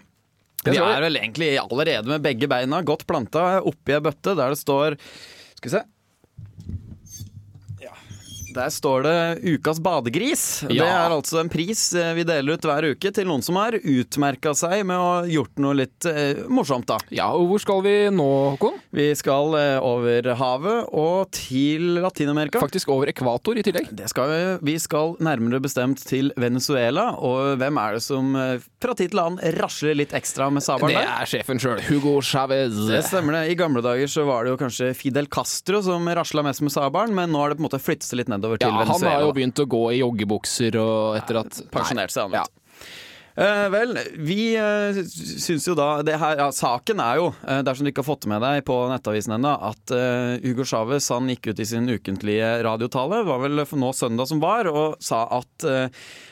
Vi 0.64 0.72
vi. 0.72 0.78
er 0.80 1.02
vel 1.04 1.16
egentlig 1.20 1.50
allerede 1.60 2.08
med 2.08 2.22
begge 2.24 2.48
beina 2.48 2.80
godt 2.82 3.04
planta 3.06 3.60
oppi 3.60 3.92
ei 3.92 4.00
bøtte 4.00 4.32
der 4.34 4.54
det 4.54 4.60
står 4.60 4.96
Skal 5.58 5.68
vi 5.68 5.74
se. 5.76 5.82
Ja. 8.54 8.64
Der 8.64 8.70
står 8.70 9.02
det 9.04 9.16
Ukas 9.54 9.80
badegris. 9.82 10.64
Det 10.68 10.78
er 10.80 11.10
altså 11.10 11.40
en 11.42 11.50
pris 11.52 11.92
eh, 11.98 12.12
vi 12.16 12.24
deler 12.26 12.56
ut 12.56 12.64
hver 12.66 12.86
uke 12.94 13.10
til 13.14 13.26
noen 13.28 13.42
som 13.44 13.58
har 13.58 13.76
utmerka 13.76 14.54
seg 14.56 14.84
med 14.86 14.96
å 14.96 15.08
ha 15.08 15.24
gjort 15.28 15.58
noe 15.62 15.76
litt 15.82 16.06
eh, 16.08 16.44
morsomt, 16.48 16.86
da. 16.88 16.98
Ja, 17.14 17.28
og 17.34 17.48
hvor 17.50 17.62
skal 17.62 17.82
vi 17.84 17.94
nå, 18.14 18.28
Håkon? 18.54 18.78
Vi 18.94 19.08
skal 19.18 19.56
eh, 19.58 19.76
over 19.84 20.30
havet 20.38 20.92
og 20.94 21.30
til 21.34 21.98
Latin-Amerika. 22.04 22.62
Faktisk 22.62 22.92
over 22.94 23.10
ekvator 23.10 23.58
i 23.58 23.64
tillegg. 23.66 23.90
Det 23.94 24.08
skal 24.12 24.30
vi. 24.30 24.40
Vi 24.70 24.76
skal 24.82 25.16
nærmere 25.24 25.60
bestemt 25.64 26.04
til 26.06 26.30
Venezuela. 26.40 27.10
Og 27.18 27.58
hvem 27.60 27.80
er 27.82 27.98
det 27.98 28.04
som 28.06 28.34
eh, 28.38 28.62
fra 28.84 28.94
tid 28.98 29.12
til 29.14 29.22
annen 29.22 29.58
rasler 29.58 29.98
litt 29.98 30.14
ekstra 30.16 30.50
med 30.52 30.64
sabelen 30.64 30.94
Det 30.94 31.04
er 31.04 31.30
sjefen 31.30 31.60
sjøl, 31.62 31.82
Hugo 31.88 32.16
Chávez. 32.24 32.76
Det 32.90 33.02
stemmer 33.08 33.40
det. 33.40 33.44
I 33.54 33.58
gamle 33.58 33.82
dager 33.84 34.10
så 34.10 34.26
var 34.28 34.44
det 34.46 34.54
jo 34.54 34.60
kanskje 34.60 34.92
Fidel 34.96 35.28
Castro 35.32 35.82
som 35.84 36.06
rasla 36.14 36.44
mest 36.46 36.62
med 36.64 36.74
sabelen, 36.74 37.14
men 37.16 37.32
nå 37.34 37.42
har 37.42 37.52
det 37.52 37.58
på 37.58 37.64
en 37.64 37.68
måte 37.70 37.82
flyttet 37.82 38.06
seg 38.06 38.22
litt 38.22 38.30
nedover 38.32 38.43
til 38.52 38.68
Ja, 38.68 38.74
han 38.76 38.86
Venezuela. 38.86 39.14
har 39.16 39.22
jo 39.28 39.32
begynt 39.32 39.64
å 39.64 39.66
gå 39.66 39.82
i 39.94 40.02
joggebukser 40.02 40.76
og 40.82 41.16
etter 41.16 41.40
at 41.44 41.62
Pensjonert 41.72 42.10
seg, 42.14 42.28
han. 42.28 42.32
Ja. 42.42 42.44
Eh, 43.36 43.64
vel, 43.68 43.96
vi 44.22 44.54
uh, 44.54 44.94
syns 45.10 45.64
jo 45.66 45.72
da 45.74 46.04
det 46.06 46.14
her, 46.22 46.36
ja, 46.38 46.44
Saken 46.54 47.00
er 47.02 47.16
jo, 47.18 47.24
eh, 47.50 47.64
dersom 47.66 47.82
du 47.82 47.90
ikke 47.90 48.04
har 48.04 48.06
fått 48.14 48.28
med 48.30 48.38
deg 48.44 48.60
på 48.68 48.76
Nettavisen 48.92 49.34
ennå, 49.34 49.50
at 49.72 49.90
eh, 49.90 50.36
Hugo 50.44 50.62
Chávez 50.62 51.08
han 51.10 51.26
gikk 51.32 51.48
ut 51.50 51.58
i 51.58 51.66
sin 51.66 51.88
ukentlige 51.90 52.62
radiotale, 52.62 53.24
var 53.26 53.42
vel 53.42 53.64
for 53.66 53.82
nå 53.82 53.90
søndag 53.90 54.30
som 54.30 54.38
var, 54.38 54.70
og 54.70 55.02
sa 55.02 55.24
at 55.34 55.66
eh, 55.66 55.88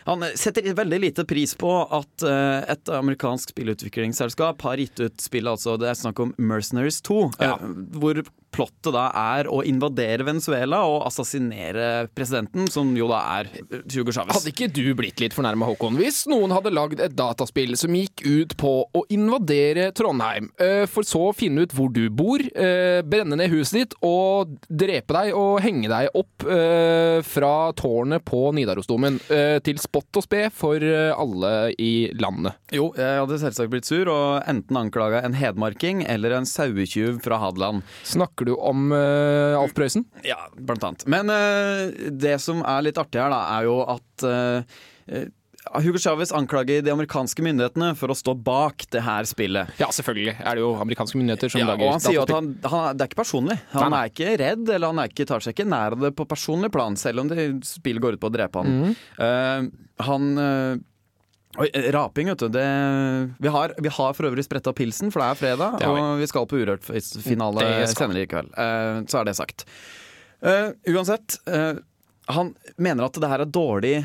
han 0.06 0.22
setter 0.38 0.70
veldig 0.78 1.00
lite 1.02 1.24
pris 1.26 1.56
på 1.58 1.72
at 1.90 2.22
eh, 2.22 2.70
et 2.76 2.94
amerikansk 2.94 3.50
spillutviklingsselskap 3.56 4.62
har 4.62 4.76
gitt 4.84 5.02
ut 5.02 5.18
spillet, 5.26 5.50
altså 5.58 5.74
det 5.82 5.90
er 5.90 5.98
snakk 6.04 6.22
om 6.22 6.36
Mercenaries 6.38 7.02
2, 7.02 7.18
eh, 7.40 7.48
Ja. 7.50 7.58
hvor 7.98 8.22
plottet 8.52 8.92
da 8.94 9.08
er 9.16 9.48
å 9.50 9.62
invadere 9.66 10.26
Venezuela 10.26 10.82
og 10.88 11.06
assassinere 11.08 12.08
presidenten, 12.14 12.68
som 12.72 12.90
jo 12.96 13.08
da 13.10 13.22
er 13.38 13.50
Hugo 13.92 14.12
Chávez. 14.12 14.34
Hadde 14.36 14.52
ikke 14.52 14.70
du 14.72 14.84
blitt 14.98 15.22
litt 15.22 15.36
fornærma, 15.36 15.66
Håkon, 15.72 15.96
hvis 16.00 16.24
noen 16.30 16.52
hadde 16.54 16.74
lagd 16.74 17.02
et 17.02 17.16
dataspill 17.16 17.74
som 17.80 17.94
gikk 17.96 18.24
ut 18.26 18.56
på 18.60 18.74
å 18.84 19.04
invadere 19.12 19.90
Trondheim, 19.96 20.50
eh, 20.60 20.84
for 20.90 21.06
så 21.08 21.28
å 21.30 21.36
finne 21.36 21.64
ut 21.64 21.74
hvor 21.76 21.92
du 21.92 22.04
bor, 22.12 22.42
eh, 22.42 23.00
brenne 23.02 23.38
ned 23.38 23.52
huset 23.52 23.78
ditt 23.80 23.96
og 24.04 24.56
drepe 24.68 25.16
deg 25.16 25.32
og 25.38 25.60
henge 25.64 25.88
deg 25.90 26.10
opp 26.18 26.46
eh, 26.46 27.18
fra 27.26 27.72
tårnet 27.78 28.24
på 28.28 28.44
Nidarosdomen 28.56 29.18
eh, 29.32 29.58
til 29.64 29.80
spott 29.82 30.20
og 30.20 30.26
spe 30.26 30.46
for 30.54 30.82
eh, 30.82 31.12
alle 31.16 31.72
i 31.80 32.10
landet? 32.20 32.58
Jo, 32.74 32.90
jeg 32.98 33.22
hadde 33.22 33.40
selvsagt 33.42 33.72
blitt 33.72 33.88
sur 33.88 34.10
og 34.12 34.42
enten 34.50 34.78
anklaga 34.78 35.22
en 35.24 35.36
hedmarking 35.38 36.04
eller 36.08 36.36
en 36.36 36.48
sauetyv 36.48 37.20
fra 37.24 37.40
Hadeland. 37.42 37.82
Snakker 38.08 38.41
du 38.48 38.54
om 38.56 38.90
uh, 38.94 39.58
Alf 39.60 39.74
Prøysen? 39.76 40.06
Ja, 40.26 40.38
blant 40.56 40.84
annet. 40.86 41.06
Men 41.10 41.30
uh, 41.32 42.10
det 42.10 42.38
som 42.42 42.64
er 42.64 42.88
litt 42.88 42.98
artig 43.00 43.22
her, 43.22 43.32
da, 43.32 43.40
er 43.58 43.68
jo 43.68 43.78
at 43.88 44.26
eh, 44.28 45.24
Hugo 45.82 46.00
Chávez 46.02 46.32
anklager 46.34 46.82
de 46.82 46.90
amerikanske 46.90 47.42
myndighetene 47.44 47.92
for 47.98 48.10
å 48.10 48.16
stå 48.18 48.34
bak 48.34 48.86
det 48.92 49.02
her 49.06 49.26
spillet. 49.30 49.70
Ja, 49.78 49.88
selvfølgelig 49.94 50.34
er 50.40 50.58
det 50.58 50.64
jo 50.64 50.72
amerikanske 50.82 51.20
myndigheter 51.20 51.52
som 51.52 51.62
Ja, 51.62 51.68
lager 51.70 51.86
og 51.86 51.94
han 51.94 52.02
sier 52.02 52.18
jo 52.18 52.24
at 52.26 52.34
han, 52.34 52.50
han, 52.66 52.98
det 52.98 53.04
er 53.04 53.12
ikke 53.12 53.20
personlig. 53.22 53.58
Han 53.76 53.94
Nei, 53.94 54.00
er 54.02 54.12
ikke 54.12 54.32
redd, 54.42 54.64
eller 54.66 54.92
han 54.92 55.02
er 55.02 55.12
ikke, 55.12 55.28
tar 55.30 55.44
seg 55.44 55.54
ikke 55.54 55.68
nær 55.70 55.96
av 55.96 56.06
det 56.08 56.12
på 56.18 56.26
personlig 56.28 56.72
plan, 56.74 56.98
selv 56.98 57.22
om 57.22 57.30
det 57.30 57.46
spillet 57.68 58.02
går 58.02 58.18
ut 58.18 58.24
på 58.24 58.32
å 58.32 58.34
drepe 58.34 58.64
han. 58.64 58.80
Mhm. 58.80 58.96
Uh, 59.22 59.88
han 60.02 60.32
Oi, 61.60 61.68
eh, 61.74 61.90
raping, 61.92 62.30
vet 62.32 62.38
du. 62.38 62.48
Det, 62.48 62.64
vi, 63.38 63.48
har, 63.48 63.74
vi 63.78 63.92
har 63.92 64.16
for 64.16 64.28
øvrig 64.30 64.44
spretta 64.46 64.72
pilsen, 64.72 65.12
for 65.12 65.20
det 65.20 65.28
er 65.28 65.40
fredag, 65.40 65.78
Det 65.82 65.88
og 65.90 66.20
vi 66.22 66.28
skal 66.30 66.48
på 66.48 66.62
Urørt-finale 66.62 67.66
senere 67.92 68.24
i 68.24 68.28
kveld. 68.30 68.52
Uh, 68.56 69.02
så 69.04 69.20
er 69.20 69.28
det 69.28 69.36
sagt. 69.36 69.66
Uh, 70.40 70.72
uansett. 70.88 71.36
Uh, 71.44 71.82
han 72.32 72.54
mener 72.80 73.04
at 73.04 73.18
det 73.20 73.28
her 73.28 73.42
er 73.42 73.50
dårlig, 73.50 73.96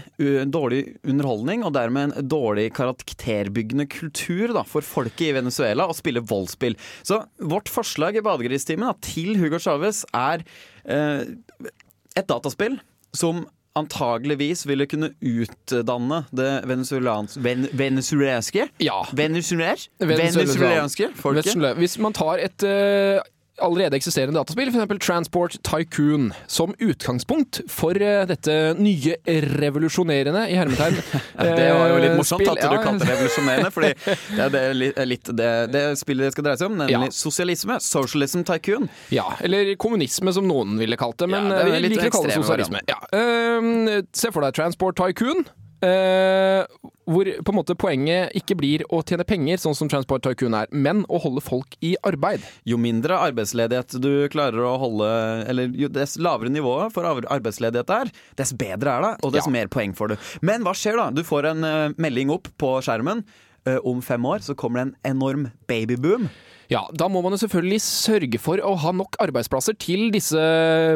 dårlig 0.52 0.82
underholdning, 1.06 1.62
og 1.64 1.76
dermed 1.76 2.18
en 2.18 2.28
dårlig 2.28 2.66
karakterbyggende 2.76 3.86
kultur 3.94 4.52
da, 4.58 4.66
for 4.68 4.84
folket 4.84 5.30
i 5.30 5.36
Venezuela 5.38 5.86
å 5.88 5.96
spille 5.96 6.26
voldsspill. 6.26 6.76
Så 7.06 7.22
vårt 7.38 7.70
forslag 7.72 8.18
i 8.18 8.26
Badegristimen 8.26 8.98
til 9.06 9.38
Hugo 9.38 9.62
Chávez 9.62 10.02
er 10.18 10.44
et 10.90 12.28
dataspill 12.28 12.80
som 13.16 13.46
antageligvis 13.78 14.66
ville 14.68 14.88
kunne 14.90 15.12
utdanne 15.22 16.24
det 16.36 16.52
venezuelanske 16.70 17.44
ven, 17.46 17.68
venezuelanske 17.78 18.68
Ja. 18.84 19.00
Venezuelanske? 19.14 19.90
Venezuela- 20.00 20.44
Venezuelanske 20.44 21.10
folket? 21.16 21.56
Hvis 21.78 21.98
man 22.04 22.14
tar 22.14 22.38
et 22.44 22.64
eh, 22.64 23.20
allerede 23.64 23.98
eksisterende 23.98 24.38
dataspill, 24.40 24.70
f.eks. 24.70 25.00
Transport 25.06 25.56
Tycoon, 25.66 26.30
som 26.48 26.74
utgangspunkt 26.84 27.62
for 27.72 27.98
eh, 28.02 28.24
dette 28.30 28.56
nye 28.78 29.16
revolusjonerende, 29.58 30.44
i 30.52 30.58
hermetegn 30.60 30.98
Det 31.58 31.68
var 31.74 31.92
jo 31.92 31.98
litt 32.02 32.12
eh, 32.12 32.18
morsomt 32.20 32.44
spill. 32.44 32.54
at 32.54 32.64
du 32.64 32.78
kalte 32.86 33.06
det 33.06 33.12
revolusjonerende, 33.16 33.72
fordi 33.74 33.92
det 34.56 34.94
er 35.02 35.10
litt 35.10 35.32
det, 35.38 35.52
det 35.74 35.84
spillet 36.00 36.28
det 36.30 36.34
skal 36.36 36.48
dreie 36.50 36.62
seg 36.62 36.72
om, 36.72 36.78
nemlig 36.84 36.98
Ja. 36.98 37.12
sosialisme. 37.14 37.80
Socialism 37.84 38.44
tycoon. 38.48 38.90
Ja, 39.14 39.28
eller 39.44 39.74
kommunisme, 39.80 40.34
som 40.36 40.48
noen 40.50 40.78
ville 40.82 40.98
kalt 41.00 41.18
det. 41.22 41.30
Men 41.32 41.50
Ja, 41.52 41.64
det 41.64 41.72
eh, 41.74 41.80
vi 41.82 41.94
liker 41.94 42.12
å 42.12 42.18
kalle 42.20 42.34
det 42.34 42.40
sosialisme. 42.42 42.84
Ja. 42.90 43.00
se 44.18 44.32
for 44.34 44.46
deg 44.46 44.56
Transport 44.58 44.98
Tycoon. 45.00 45.46
Eh, 45.86 46.64
hvor 47.08 47.30
på 47.44 47.54
en 47.54 47.58
måte 47.58 47.76
poenget 47.80 48.34
ikke 48.38 48.58
blir 48.60 48.84
å 48.94 49.00
tjene 49.06 49.26
penger, 49.28 49.60
sånn 49.62 49.76
som 49.78 49.90
Transport 49.92 50.26
Tycoon 50.26 50.56
er, 50.58 50.68
men 50.72 51.04
å 51.08 51.20
holde 51.24 51.44
folk 51.44 51.78
i 51.86 51.94
arbeid. 52.08 52.44
Jo 52.68 52.80
mindre 52.82 53.20
arbeidsledighet 53.30 53.98
du 54.04 54.28
klarer 54.34 54.66
å 54.68 54.76
holde, 54.82 55.10
eller 55.48 55.72
jo 55.78 55.90
dess 55.94 56.18
lavere 56.20 56.52
nivået 56.54 56.94
for 56.96 57.08
arbeidsledighet 57.08 57.94
er, 58.02 58.12
dess 58.40 58.54
bedre 58.58 58.98
er 58.98 59.08
det, 59.08 59.14
og 59.24 59.34
dess 59.38 59.48
Ja. 59.48 59.52
mer 59.52 59.68
poeng 59.72 59.96
får 59.96 60.14
du. 60.14 60.18
Men 60.42 60.64
hva 60.68 60.74
skjer 60.76 60.98
da? 61.00 61.10
Du 61.12 61.24
får 61.24 61.52
en 61.54 61.64
uh, 61.64 61.96
melding 61.98 62.30
opp 62.34 62.50
på 62.58 62.78
skjermen. 62.84 63.24
Uh, 63.68 63.80
om 63.84 64.02
fem 64.02 64.24
år 64.26 64.40
så 64.46 64.56
kommer 64.56 64.80
det 64.80 64.88
en 64.88 65.16
enorm 65.16 65.50
babyboom. 65.68 66.30
Ja, 66.70 66.82
da 66.92 67.08
må 67.08 67.22
man 67.24 67.32
jo 67.32 67.38
selvfølgelig 67.40 67.80
sørge 67.84 68.40
for 68.44 68.60
å 68.60 68.74
ha 68.82 68.92
nok 68.92 69.16
arbeidsplasser 69.24 69.78
til 69.80 70.10
disse 70.12 70.36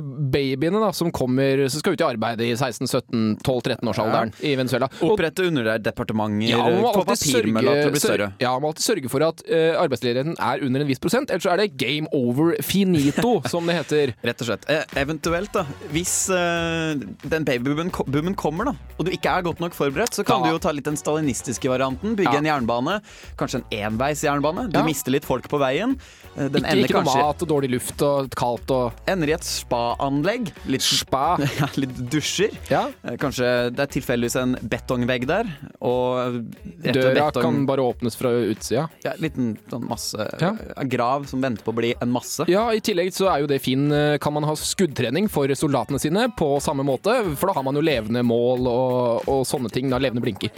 babyene 0.04 0.82
da, 0.84 0.90
som 0.96 1.12
kommer, 1.16 1.62
som 1.72 1.80
skal 1.80 1.96
ut 1.96 2.02
i 2.04 2.08
arbeid 2.10 2.42
i 2.44 2.50
16-17-12-13-årsalderen 2.60 4.34
i 4.44 4.52
Venezuela. 4.60 4.90
Opprette 5.06 5.46
underdepartementer, 5.48 6.52
ja, 6.52 6.66
få 6.92 7.04
papirmølla 7.08 7.76
til 7.78 7.90
å 7.92 7.94
bli 7.96 8.02
større. 8.04 8.28
Ja, 8.42 8.52
man 8.56 8.66
må 8.66 8.72
alltid 8.74 8.86
sørge 8.88 9.12
for 9.14 9.26
at 9.26 9.44
uh, 9.48 9.80
arbeidsledigheten 9.82 10.36
er 10.44 10.66
under 10.68 10.84
en 10.84 10.90
viss 10.92 11.02
prosent, 11.04 11.32
ellers 11.32 11.46
så 11.48 11.54
er 11.56 11.64
det 11.64 11.70
game 11.80 12.10
over 12.16 12.54
finito, 12.66 13.38
som 13.54 13.68
det 13.70 13.78
heter. 13.80 14.14
Rett 14.28 14.44
og 14.44 14.50
slett. 14.52 14.68
Eh, 14.72 14.84
eventuelt, 15.02 15.54
da. 15.56 15.64
Hvis 15.94 16.16
uh, 16.34 17.00
den 17.32 17.48
babyboomen 17.48 18.36
kommer, 18.40 18.72
da, 18.72 18.76
og 18.98 19.08
du 19.08 19.14
ikke 19.16 19.38
er 19.40 19.48
godt 19.48 19.64
nok 19.64 19.78
forberedt, 19.78 20.18
så 20.20 20.26
kan 20.28 20.42
Ja. 20.42 20.52
du 20.52 20.56
jo 20.58 20.62
ta 20.64 20.72
litt 20.76 20.88
den 20.88 20.98
stalinistiske 21.00 21.70
varianten. 21.72 22.16
Bygge 22.20 22.34
Ja. 22.36 22.42
en 22.44 22.50
jernbane. 22.52 23.00
Kanskje 23.40 23.62
en 23.62 23.68
enveisjernbane. 23.94 24.68
Du 24.72 24.80
Ja. 24.80 24.86
mister 24.86 25.12
litt 25.14 25.26
folk 25.28 25.48
på 25.52 25.61
veien. 25.62 25.96
Eh, 26.36 26.48
Den 26.52 26.64
Ikke, 26.66 26.86
ikke 26.88 27.02
noe 27.04 27.16
mat 27.22 27.42
og 27.46 27.50
dårlig 27.52 27.70
luft 27.74 28.02
og 28.08 28.30
kaldt 28.40 28.72
og 28.76 29.00
ender 29.12 29.32
i 29.32 29.36
et 29.36 29.46
spa-anlegg. 29.48 30.52
Litt, 30.72 30.86
spa. 30.86 31.36
ja, 31.60 31.68
litt 31.82 31.96
dusjer. 32.12 32.54
Ja. 32.72 32.86
Eh, 33.04 33.18
Kanskje 33.22 33.50
det 33.76 33.84
er 33.86 33.92
tilfeldigvis 33.98 34.38
en 34.42 34.56
betongvegg 34.72 35.26
der, 35.30 35.50
og 35.84 36.42
Døra 36.86 37.28
betong- 37.32 37.42
kan 37.46 37.66
bare 37.70 37.86
åpnes 37.86 38.16
fra 38.20 38.32
utsida. 38.52 38.88
ja, 39.06 39.14
Liten 39.22 39.56
sånn 39.72 39.88
masse 39.90 40.28
Ja. 40.42 40.54
grav 40.88 41.28
som 41.30 41.42
venter 41.44 41.64
på 41.66 41.74
å 41.74 41.80
bli 41.82 41.94
en 42.02 42.12
masse. 42.12 42.46
Ja, 42.50 42.70
I 42.72 42.80
tillegg 42.84 43.12
så 43.14 43.30
er 43.34 43.42
jo 43.44 43.48
det 43.52 43.62
fin 43.62 43.92
eh, 43.92 44.18
Kan 44.22 44.34
man 44.34 44.44
ha 44.48 44.54
skuddtrening 44.56 45.30
for 45.30 45.48
soldatene 45.58 46.00
sine 46.02 46.28
på 46.38 46.56
samme 46.64 46.84
måte, 46.88 47.14
for 47.38 47.48
da 47.52 47.54
har 47.60 47.64
man 47.68 47.76
jo 47.76 47.82
levende 47.86 48.24
mål 48.26 48.68
og, 48.72 49.28
og 49.30 49.46
sånne 49.48 49.70
ting. 49.74 49.90
Da 49.92 50.00
levende 50.02 50.24
blinker. 50.24 50.50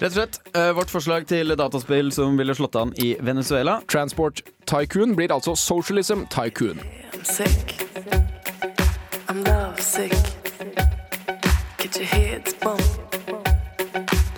Rett 0.00 0.08
og 0.08 0.12
slett. 0.16 0.38
eh, 0.56 0.70
Vårt 0.72 0.90
forslag 0.90 1.26
til 1.28 1.52
dataspill 1.56 2.08
som 2.12 2.36
ville 2.38 2.54
slått 2.56 2.76
an 2.80 2.92
i 2.96 3.16
Venezuela. 3.20 3.80
Transport 3.88 4.40
Tycoon 4.66 5.14
blir 5.16 5.32
altså 5.32 5.54
Socialism 5.56 6.24
Tycoon. 6.30 6.80
I'm 7.12 7.24
sick. 7.24 7.74
I'm 9.28 9.44
love 9.44 9.78
sick. 9.80 10.12
Get 11.78 11.96
your 11.96 12.06
heads 12.06 12.54
bump. 12.54 12.80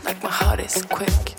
Like 0.04 0.20
my 0.22 0.30
heart 0.30 0.60
is 0.60 0.82
quick. 0.90 1.36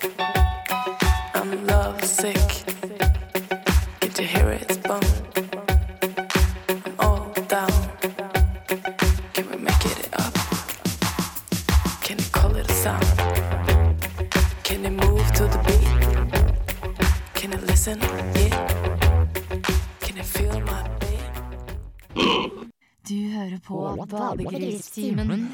Du 23.03 23.19
hører 23.33 23.59
på 23.59 23.77
Badegristimen. 24.07 25.49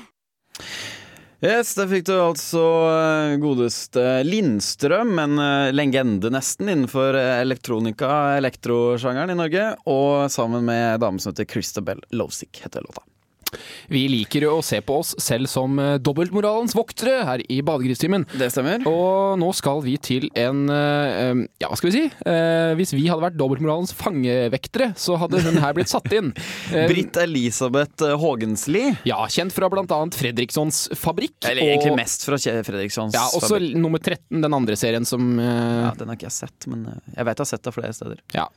Yes, 1.42 1.72
Der 1.74 1.88
fikk 1.88 2.04
du 2.10 2.14
altså 2.20 2.62
eh, 2.92 3.38
godeste 3.42 4.04
Lindstrøm, 4.28 5.16
en 5.24 5.40
eh, 5.40 5.70
legende 5.74 6.30
nesten 6.36 6.68
innenfor 6.70 7.16
eh, 7.18 7.40
elektronika, 7.46 8.36
elektrosjangeren 8.38 9.34
i 9.34 9.38
Norge. 9.40 9.64
Og 9.90 10.28
sammen 10.30 10.68
med 10.68 11.00
dame 11.02 11.24
som 11.24 11.32
heter 11.32 11.48
Christabel 11.50 12.04
Lovsik, 12.12 12.60
heter 12.66 12.86
låta. 12.86 13.02
Vi 13.90 14.04
liker 14.12 14.46
å 14.50 14.60
se 14.66 14.80
på 14.86 15.00
oss 15.02 15.14
selv 15.22 15.50
som 15.52 15.78
eh, 15.82 15.98
dobbeltmoralens 16.04 16.76
voktere 16.78 17.24
her 17.28 17.44
i 17.52 17.60
Badegristimen. 17.66 18.26
Det 18.38 18.50
stemmer. 18.54 18.84
Og 18.90 19.40
nå 19.42 19.50
skal 19.58 19.82
vi 19.86 19.96
til 20.02 20.30
en 20.40 20.66
eh, 20.74 21.44
Ja, 21.62 21.70
hva 21.72 21.78
skal 21.80 21.90
vi 21.92 21.96
si? 21.98 22.04
Eh, 22.30 22.74
hvis 22.80 22.94
vi 22.96 23.08
hadde 23.10 23.26
vært 23.26 23.40
dobbeltmoralens 23.40 23.94
fangevektere, 23.98 24.92
så 25.00 25.18
hadde 25.22 25.42
hun 25.46 25.60
her 25.64 25.76
blitt 25.78 25.92
satt 25.92 26.10
inn. 26.16 26.32
Britt 26.92 27.18
Elisabeth 27.22 28.06
Haagensli. 28.22 28.86
Ja, 29.10 29.22
kjent 29.32 29.56
fra 29.56 29.70
annet 29.98 30.18
Fredrikssons 30.20 30.88
fabrikk. 31.00 31.38
Eller 31.50 31.74
egentlig 31.74 31.94
og- 31.96 32.02
mest 32.02 32.26
fra 32.28 32.38
Fredrikssons 32.40 32.64
Fredrikssons 32.68 33.18
Ja, 33.18 33.26
også 33.34 33.56
fabrikk. 33.58 33.76
nummer 33.82 34.00
13, 34.04 34.42
den 34.46 34.54
andre 34.56 34.78
serien 34.80 35.06
som 35.08 35.32
Ja, 35.40 35.92
Den 35.98 36.08
har 36.12 36.16
ikke 36.20 36.30
jeg 36.30 36.38
sett, 36.38 36.68
men 36.70 36.86
jeg 37.16 37.26
vet 37.26 37.36
jeg 37.40 37.46
har 37.46 37.50
sett 37.56 37.64
det 37.64 37.74
flere 37.76 37.94
steder. 37.96 38.22
ja. 38.36 38.48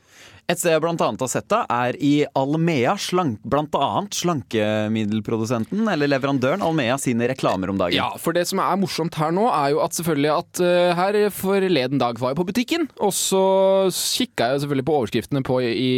Et 0.51 0.59
sted 0.59 0.73
jeg 0.73 0.83
annet 0.83 1.21
har 1.23 1.29
sett 1.31 1.47
det, 1.51 1.59
er 1.71 1.97
i 2.03 2.11
Almea, 2.35 2.97
slank, 2.99 3.39
annet 3.47 4.17
slankemiddelprodusenten, 4.17 5.85
eller 5.87 6.11
leverandøren 6.11 6.65
Almea 6.65 6.97
sine 6.99 7.29
reklamer 7.31 7.71
om 7.71 7.79
dagen. 7.79 7.95
Ja, 7.95 8.09
for 8.19 8.35
det 8.35 8.43
som 8.49 8.59
er 8.59 8.79
morsomt 8.81 9.15
her 9.19 9.31
nå, 9.31 9.45
er 9.47 9.71
jo 9.71 9.81
at 9.85 9.95
selvfølgelig 9.95 10.31
at 10.33 10.63
uh, 10.65 10.91
her 10.99 11.19
forleden 11.31 12.01
dag 12.01 12.19
var 12.19 12.33
jeg 12.33 12.41
på 12.41 12.47
butikken, 12.51 12.87
og 12.99 13.15
så 13.15 13.43
kikka 13.93 14.51
jeg 14.51 14.65
selvfølgelig 14.65 14.87
på 14.89 14.97
overskriftene 14.99 15.45
på 15.47 15.61
i 15.63 15.91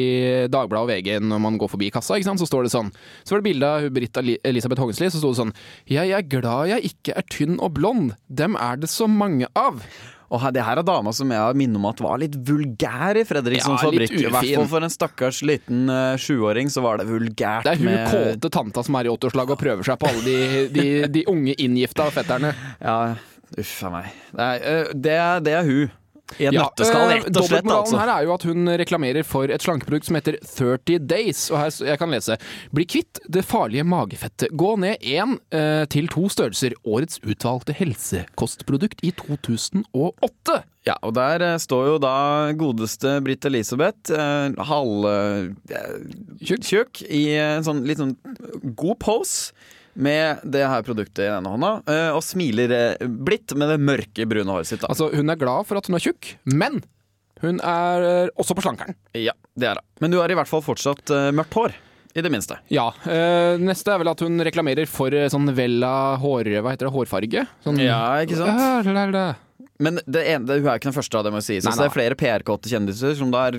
Dagbladet 0.54 0.84
og 0.86 0.92
VG 0.94 1.26
når 1.26 1.42
man 1.42 1.58
går 1.62 1.74
forbi 1.74 1.90
kassa, 1.96 2.20
ikke 2.20 2.30
sant, 2.30 2.44
så 2.44 2.50
står 2.50 2.68
det 2.68 2.76
sånn. 2.76 2.94
Så 3.26 3.34
var 3.34 3.42
det 3.42 3.50
bilde 3.50 3.76
av 3.80 3.90
Britt 3.98 4.22
Elisabeth 4.22 4.84
Hågensli, 4.84 5.10
så 5.10 5.24
sto 5.24 5.34
det 5.34 5.42
sånn 5.42 5.56
Jeg 5.90 6.14
er 6.14 6.28
glad 6.30 6.70
jeg 6.70 6.94
ikke 6.94 7.18
er 7.18 7.26
tynn 7.34 7.58
og 7.58 7.80
blond, 7.80 8.14
dem 8.30 8.60
er 8.62 8.78
det 8.78 8.94
så 8.94 9.10
mange 9.10 9.50
av. 9.58 9.82
Og 10.34 10.42
her, 10.42 10.54
det 10.56 10.64
her 10.66 10.82
er 10.82 10.88
dama 10.88 11.14
som 11.16 11.32
jeg 11.32 11.42
har 11.42 11.58
minnet 11.58 11.78
om 11.80 11.86
at 11.90 12.02
var 12.04 12.22
litt 12.22 12.38
vulgær 12.48 13.20
i 13.20 13.26
Fredrikssons 13.28 13.84
Ja, 13.84 13.90
fabrikk. 13.90 14.16
I 14.18 14.26
hvert 14.30 14.50
fall 14.58 14.70
for 14.72 14.88
en 14.88 14.94
stakkars 14.94 15.42
liten 15.46 15.86
uh, 15.92 16.16
sjuåring 16.22 16.72
så 16.74 16.84
var 16.86 17.02
det 17.02 17.08
vulgært 17.10 17.68
Det 17.68 17.76
er 17.76 17.82
hun 17.82 17.92
med 17.92 18.10
kåte 18.10 18.52
tanta 18.54 18.86
som 18.86 18.98
er 19.00 19.10
i 19.10 19.14
80-årslaget 19.14 19.58
og 19.58 19.62
prøver 19.62 19.90
seg 19.90 20.02
på 20.02 20.10
alle 20.12 20.24
de, 20.26 20.66
de, 20.74 20.88
de 21.14 21.26
unge 21.32 21.56
inngifta 21.62 22.10
fetterne. 22.16 22.56
Ja, 22.82 22.98
uff 23.60 23.76
a 23.86 23.94
meg. 23.94 24.10
Det 24.32 24.50
er, 24.50 24.66
eh, 24.72 24.92
det 25.06 25.16
er, 25.20 25.46
det 25.46 25.56
er 25.60 25.70
hun. 25.70 25.94
I 26.40 26.48
et 26.50 26.54
Ja, 26.54 26.64
nøtteskall, 26.66 27.04
eh, 27.12 27.16
rett 27.22 27.28
og 27.28 27.34
slett. 27.46 27.64
Dobbeltmoralen 27.66 27.86
Altså. 27.86 28.00
her 28.00 28.10
er 28.16 28.24
jo 28.26 28.34
at 28.34 28.44
hun 28.44 28.68
reklamerer 28.82 29.24
for 29.26 29.44
et 29.46 29.62
slankeprodukt 29.62 30.06
som 30.06 30.16
heter 30.16 30.38
30 30.42 31.00
Days. 31.08 31.50
Og 31.52 31.58
her 31.62 31.70
jeg 31.86 32.00
kan 32.02 32.10
lese 32.12 32.38
Bli 32.74 32.86
kvitt 32.86 33.20
det 33.30 33.46
farlige 33.46 33.86
magefettet. 33.86 34.50
Gå 34.58 34.76
ned 34.80 34.98
én 35.02 35.38
eh, 35.52 35.86
til 35.86 36.08
to 36.08 36.28
størrelser. 36.30 36.74
Årets 36.86 37.20
utvalgte 37.24 37.74
helsekostprodukt 37.78 39.04
i 39.06 39.12
2008. 39.12 40.64
Ja, 40.86 40.96
og 41.02 41.16
der 41.18 41.42
eh, 41.42 41.58
står 41.62 41.88
jo 41.88 41.96
da 42.02 42.52
godeste 42.58 43.16
Britt 43.26 43.46
Elisabeth, 43.50 44.12
eh, 44.14 44.54
halv 44.70 45.06
eh, 45.10 45.48
Tjukk. 46.46 46.62
tjukk, 46.68 47.02
i 47.10 47.24
en 47.42 47.66
sånn 47.66 47.84
litt 47.88 47.98
sånn 48.02 48.16
god 48.78 49.00
pose. 49.02 49.54
Med 49.96 50.42
det 50.44 50.66
her 50.68 50.84
produktet 50.84 51.24
i 51.24 51.30
denne 51.32 51.52
hånda, 51.54 51.70
eh, 51.88 52.10
og 52.12 52.20
smiler 52.26 52.72
eh, 52.76 53.06
blidt 53.08 53.54
med 53.56 53.72
det 53.72 53.80
mørke, 53.80 54.26
brune 54.28 54.52
håret 54.52 54.68
sitt. 54.68 54.82
da 54.84 54.90
Altså, 54.92 55.08
hun 55.16 55.32
er 55.32 55.40
glad 55.40 55.66
for 55.70 55.80
at 55.80 55.88
hun 55.88 55.96
er 55.96 56.04
tjukk, 56.04 56.34
men 56.52 56.82
hun 57.44 57.60
er 57.64 58.30
også 58.36 58.56
på 58.58 58.64
slankeren. 58.64 58.96
Ja, 59.16 59.34
det 59.56 59.68
er 59.72 59.80
det. 59.80 59.86
Men 60.04 60.12
du 60.12 60.20
har 60.20 60.32
i 60.32 60.38
hvert 60.38 60.52
fall 60.52 60.64
fortsatt 60.66 61.12
eh, 61.16 61.32
mørkt 61.36 61.56
hår. 61.56 61.76
I 62.16 62.22
det 62.24 62.30
minste. 62.32 62.56
Ja. 62.72 62.94
Øh, 63.12 63.60
neste 63.60 63.92
er 63.92 64.00
vel 64.00 64.08
at 64.08 64.22
hun 64.24 64.40
reklamerer 64.48 64.88
for 64.88 65.12
eh, 65.12 65.28
sånn 65.28 65.50
Vella 65.58 66.16
hår... 66.22 66.48
Hva 66.64 66.72
heter 66.72 66.88
det? 66.88 66.94
Hårfarge? 66.96 67.44
Sånn, 67.66 67.82
Ja, 67.84 67.98
ikke 68.24 68.38
sant? 68.40 68.88
Men 69.80 70.00
det 70.08 70.22
ene, 70.32 70.46
det, 70.48 70.62
hun 70.62 70.70
er 70.72 70.80
ikke 70.80 70.88
den 70.90 70.96
første 70.96 71.18
av 71.20 71.26
det 71.28 71.32
må 71.36 71.42
sies. 71.44 71.66
Nei, 71.66 71.74
Så 71.76 71.82
det 71.84 71.88
er 71.90 71.94
flere 71.96 72.16
PR-kåte 72.20 72.70
kjendiser 72.72 73.16
som 73.20 73.32
det 73.34 73.42
har 73.42 73.58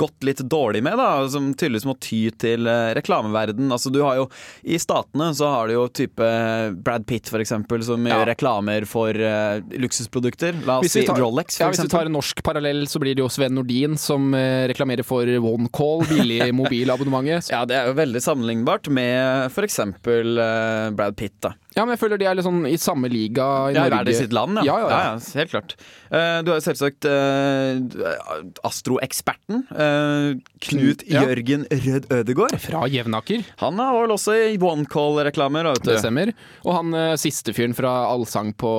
gått 0.00 0.26
litt 0.26 0.42
dårlig 0.50 0.82
med, 0.82 0.98
da, 0.98 1.28
som 1.30 1.52
tydeligvis 1.54 1.86
må 1.86 1.94
ty 2.02 2.22
til 2.42 2.66
uh, 2.66 2.90
reklameverden. 2.98 3.70
Altså, 3.70 3.92
du 3.94 4.00
har 4.02 4.18
jo, 4.18 4.26
I 4.66 4.80
Statene 4.82 5.30
så 5.38 5.50
har 5.52 5.70
du 5.70 5.76
jo 5.76 5.84
type 5.94 6.30
Brad 6.82 7.06
Pitt, 7.06 7.30
for 7.30 7.42
eksempel, 7.44 7.84
som 7.86 8.02
Ja. 8.06 8.18
gjør 8.18 8.32
reklamer 8.32 8.86
for 8.90 9.14
uh, 9.14 9.60
luksusprodukter. 9.78 10.58
La 10.66 10.80
oss 10.80 10.90
tar, 10.90 10.98
si 10.98 11.06
Rolex, 11.06 11.22
Rolex, 11.22 11.60
Ja, 11.60 11.68
for 11.68 11.76
hvis 11.76 11.86
vi 11.86 11.94
tar 11.94 12.10
en 12.10 12.16
norsk 12.18 12.42
parallell, 12.42 12.84
så 12.90 12.98
blir 13.02 13.14
det 13.14 13.22
jo 13.22 13.30
Sven 13.32 13.54
Nordin 13.54 13.94
som 14.00 14.32
uh, 14.34 14.66
reklamerer 14.72 15.06
for 15.06 15.26
OneCall, 15.38 16.06
billig 16.10 16.50
mobilabonnementet. 16.62 17.52
Ja, 17.54 17.62
det 17.68 17.78
er 17.78 17.90
jo 17.92 17.98
veldig 18.02 18.22
sammenlignbart 18.24 18.90
med 18.92 19.52
for 19.54 19.66
eksempel 19.66 20.38
eh, 20.42 20.90
Brad 20.96 21.16
Pitt, 21.18 21.34
da. 21.44 21.54
Ja, 21.72 21.84
men 21.86 21.94
jeg 21.94 22.02
føler 22.02 22.20
de 22.20 22.26
er 22.28 22.36
litt 22.36 22.44
sånn 22.44 22.66
i 22.68 22.76
samme 22.80 23.08
liga 23.08 23.46
i 23.70 23.76
Ja, 23.76 23.86
Norge. 23.86 24.04
det 24.10 24.16
sitt 24.18 24.34
land, 24.36 24.60
ja? 24.60 24.64
Ja, 24.68 24.76
ja, 24.82 24.98
ja. 25.06 25.38
helt 25.40 25.52
klart. 25.54 25.74
Uh, 26.12 26.42
du 26.44 26.52
har 26.52 26.58
jo 26.58 26.64
selvsagt 26.66 27.08
uh, 27.08 27.80
astroeksperten 28.68 29.64
uh, 29.72 30.36
Knut. 30.66 31.06
Jørgen 31.08 31.64
Rød 31.70 32.10
Ødegård. 32.12 32.58
Fra 32.60 32.84
Jevnaker, 32.92 33.46
Han 33.64 33.80
er 33.80 33.96
vel 33.96 34.14
også 34.18 34.36
i 34.52 34.60
OneCall-reklamer, 34.60 35.72
det 35.80 35.98
stemmer. 36.02 36.34
Og 36.66 36.76
han 36.76 36.92
uh, 36.96 37.16
siste 37.20 37.56
fyren 37.56 37.76
fra 37.76 37.94
Allsang 38.10 38.52
på, 38.52 38.72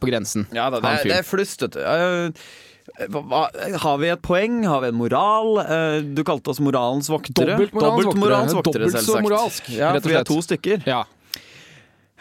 på 0.00 0.10
grensen. 0.10 0.48
Ja 0.54 0.70
da, 0.74 0.82
det, 0.82 0.98
det 1.06 1.20
er 1.22 1.26
flust, 1.26 1.62
vet 1.62 1.78
du. 1.78 2.44
Hva, 3.10 3.20
hva, 3.24 3.46
har 3.80 3.96
vi 4.02 4.10
et 4.12 4.22
poeng? 4.22 4.60
Har 4.68 4.82
vi 4.82 4.90
en 4.92 4.98
moral? 4.98 5.56
Du 6.14 6.20
kalte 6.26 6.52
oss 6.52 6.60
moralens 6.62 7.08
voktere. 7.10 7.54
Dobbelt 7.54 7.74
moralens 8.18 8.54
voktere, 8.54 8.90
Dobbelt 8.90 9.06
så 9.06 9.22
moralsk, 9.24 9.70
Ja, 9.72 9.94
rett 9.94 10.02
og 10.02 10.08
for 10.08 10.12
vi 10.12 10.18
er 10.20 10.28
to 10.28 10.42
stykker. 10.44 10.88
Ja. 10.90 11.04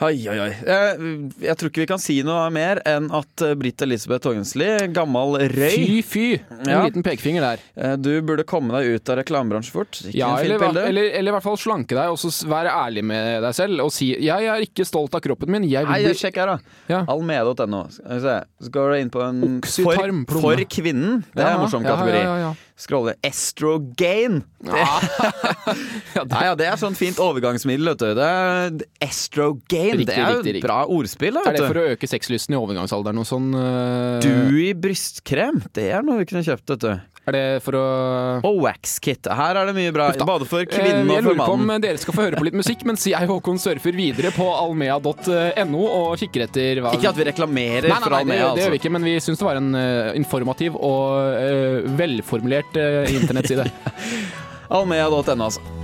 Oi, 0.02 0.16
oi, 0.28 0.36
oi. 0.42 0.50
Jeg, 0.66 1.02
jeg 1.46 1.54
tror 1.60 1.70
ikke 1.70 1.82
vi 1.84 1.88
kan 1.92 2.00
si 2.02 2.16
noe 2.26 2.48
mer 2.52 2.80
enn 2.90 3.12
at 3.14 3.44
eh, 3.46 3.52
Britt 3.56 3.84
Elisabeth 3.86 4.24
Torgensli, 4.26 4.66
gammel 4.92 5.36
røy 5.54 5.76
Fy, 5.76 6.00
fy! 6.02 6.24
En 6.50 6.72
Ja. 6.72 6.80
liten 6.88 7.06
pekefinger 7.06 7.46
der. 7.46 7.62
eh, 7.78 7.94
Du 8.02 8.10
burde 8.26 8.42
komme 8.50 8.74
deg 8.74 8.90
ut 8.98 9.12
av 9.14 9.20
reklamebransjen 9.22 9.72
fort. 9.76 10.00
Ikke 10.02 10.18
Ja, 10.18 10.32
eller, 10.42 10.58
eller, 10.90 11.12
eller 11.14 11.30
i 11.30 11.36
hvert 11.38 11.46
fall 11.46 11.60
slanke 11.62 11.94
deg, 11.94 12.10
og 12.10 12.18
så 12.18 12.32
være 12.50 12.74
ærlig 12.74 13.04
med 13.06 13.44
deg 13.46 13.54
selv 13.54 13.86
og 13.86 13.92
si 13.94 14.10
'jeg 14.18 14.50
er 14.50 14.66
ikke 14.66 14.84
stolt 14.90 15.14
av 15.14 15.22
kroppen 15.22 15.48
min'. 15.54 15.70
Jeg 15.70 15.86
Nei, 15.86 16.00
vil 16.02 16.10
bli 16.10 16.20
sjekk 16.24 16.42
her, 16.42 16.46
da. 16.48 16.58
Ja. 16.90 17.06
Se. 17.94 18.36
Så 18.66 18.70
går 18.74 18.90
du 18.90 19.00
inn 19.00 19.10
på 19.14 19.22
en 19.22 19.62
for, 19.62 20.42
for 20.42 20.56
kvinnen. 20.66 21.24
Det 21.36 21.44
er 21.46 21.54
en 21.54 21.60
morsom 21.62 21.84
kategori. 21.86 22.18
Ja, 22.18 22.36
ja, 22.36 22.38
ja, 22.50 22.54
Scrolle 22.76 23.14
Estrogain. 23.24 24.42
Det, 24.64 26.26
Nei, 26.30 26.44
ja, 26.46 26.56
det 26.56 26.66
er 26.68 26.78
sånn 26.80 26.96
fint 26.98 27.18
overgangsmiddel, 27.22 27.86
vet 27.94 28.00
du. 28.00 28.14
Det 28.16 28.88
Estrogain. 29.84 30.04
Riktig, 30.04 30.10
det 30.16 30.20
er 30.24 30.34
jo 30.38 30.44
riktig, 30.48 30.64
bra 30.66 30.80
ordspill, 30.88 31.38
da, 31.40 31.46
Er 31.52 31.58
det 31.60 31.66
for 31.68 31.82
å 31.84 31.88
øke 31.94 32.10
sexlysten 32.10 32.56
i 32.56 32.60
overgangsalderen 32.60 33.20
og 33.24 33.28
sånn? 33.30 33.50
øh, 33.54 34.20
Dewy 34.24 34.70
brystkrem. 34.80 35.64
Det 35.76 35.90
er 35.94 36.06
noe 36.06 36.24
vi 36.24 36.30
kunne 36.32 36.46
kjøpt, 36.48 36.70
vet 36.76 36.86
du. 36.88 36.94
Er 37.24 37.32
det 37.32 37.44
for 37.64 37.72
å 37.80 37.84
Og 38.44 38.58
wax 38.66 38.98
kit. 39.00 39.30
Her 39.32 39.56
er 39.56 39.70
det 39.70 39.74
mye 39.78 39.94
bra. 39.96 40.10
Uff 40.12 40.18
da. 40.20 40.26
Både 40.28 40.44
for 40.50 40.60
Eh, 40.60 40.68
kvinnen 40.68 41.08
Jeg 41.08 41.22
og 41.22 41.24
for 41.24 41.30
lurer 41.32 41.48
på 41.48 41.54
om 41.56 41.70
dere 41.80 42.02
skal 42.02 42.14
få 42.18 42.26
høre 42.26 42.36
på 42.36 42.44
litt 42.50 42.58
musikk, 42.60 42.84
mens 42.84 43.06
jeg 43.08 43.30
Håkon 43.30 43.62
surfer 43.64 43.96
videre 43.96 44.34
på 44.36 44.44
almea.no 44.52 45.84
og 45.88 46.18
kikker 46.20 46.44
etter 46.50 46.82
hva 46.84 46.92
Ikke 46.98 47.14
at 47.14 47.16
vi 47.22 47.24
reklamerer 47.30 47.88
Nei, 47.88 47.96
nei, 47.96 48.02
for 48.04 48.18
Almea, 48.18 48.36
det, 48.36 48.44
Almea, 48.44 48.56
det 48.58 48.66
gjør 48.66 48.74
vi 48.74 48.76
altså. 48.76 48.82
ikke, 48.82 48.92
men 48.98 49.08
vi 49.08 49.16
syns 49.24 49.40
det 49.40 49.48
var 49.48 49.62
en 49.62 49.72
uh, 49.72 50.12
informativ 50.20 50.76
og 50.76 51.40
uh, 51.40 51.88
velformulert 51.96 52.76
uh, 52.76 53.08
internettside. 53.16 53.70
Almea.no, 54.82 55.48
altså. 55.48 55.83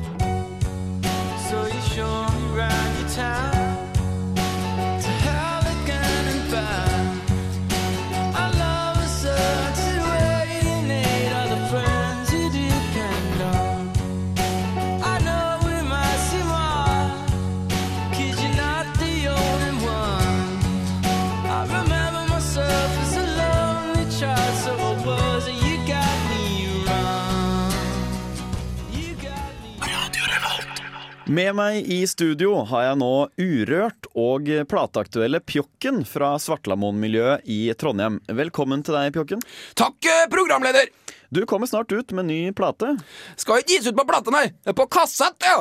Med 31.29 31.53
meg 31.53 31.86
i 31.86 32.00
studio 32.09 32.63
har 32.65 32.88
jeg 32.88 32.98
nå 32.98 33.09
Urørt 33.38 34.07
og 34.17 34.48
plateaktuelle 34.71 35.38
Pjokken 35.45 36.00
fra 36.09 36.31
Svartlamoen-miljøet 36.41 37.45
i 37.45 37.57
Trondheim. 37.77 38.15
Velkommen 38.33 38.81
til 38.81 38.98
deg, 38.98 39.12
Pjokken. 39.13 39.43
Takk, 39.77 40.00
eh, 40.09 40.24
programleder! 40.31 40.89
Du 41.29 41.43
kommer 41.45 41.69
snart 41.69 41.93
ut 41.93 42.15
med 42.17 42.25
ny 42.31 42.39
plate. 42.57 42.95
Skal 43.38 43.62
ikke 43.62 43.75
gis 43.75 43.91
ut 43.91 44.00
på 44.00 44.07
plate, 44.09 44.33
nei. 44.33 44.74
På 44.74 44.88
kassett, 44.89 45.38
ja. 45.45 45.59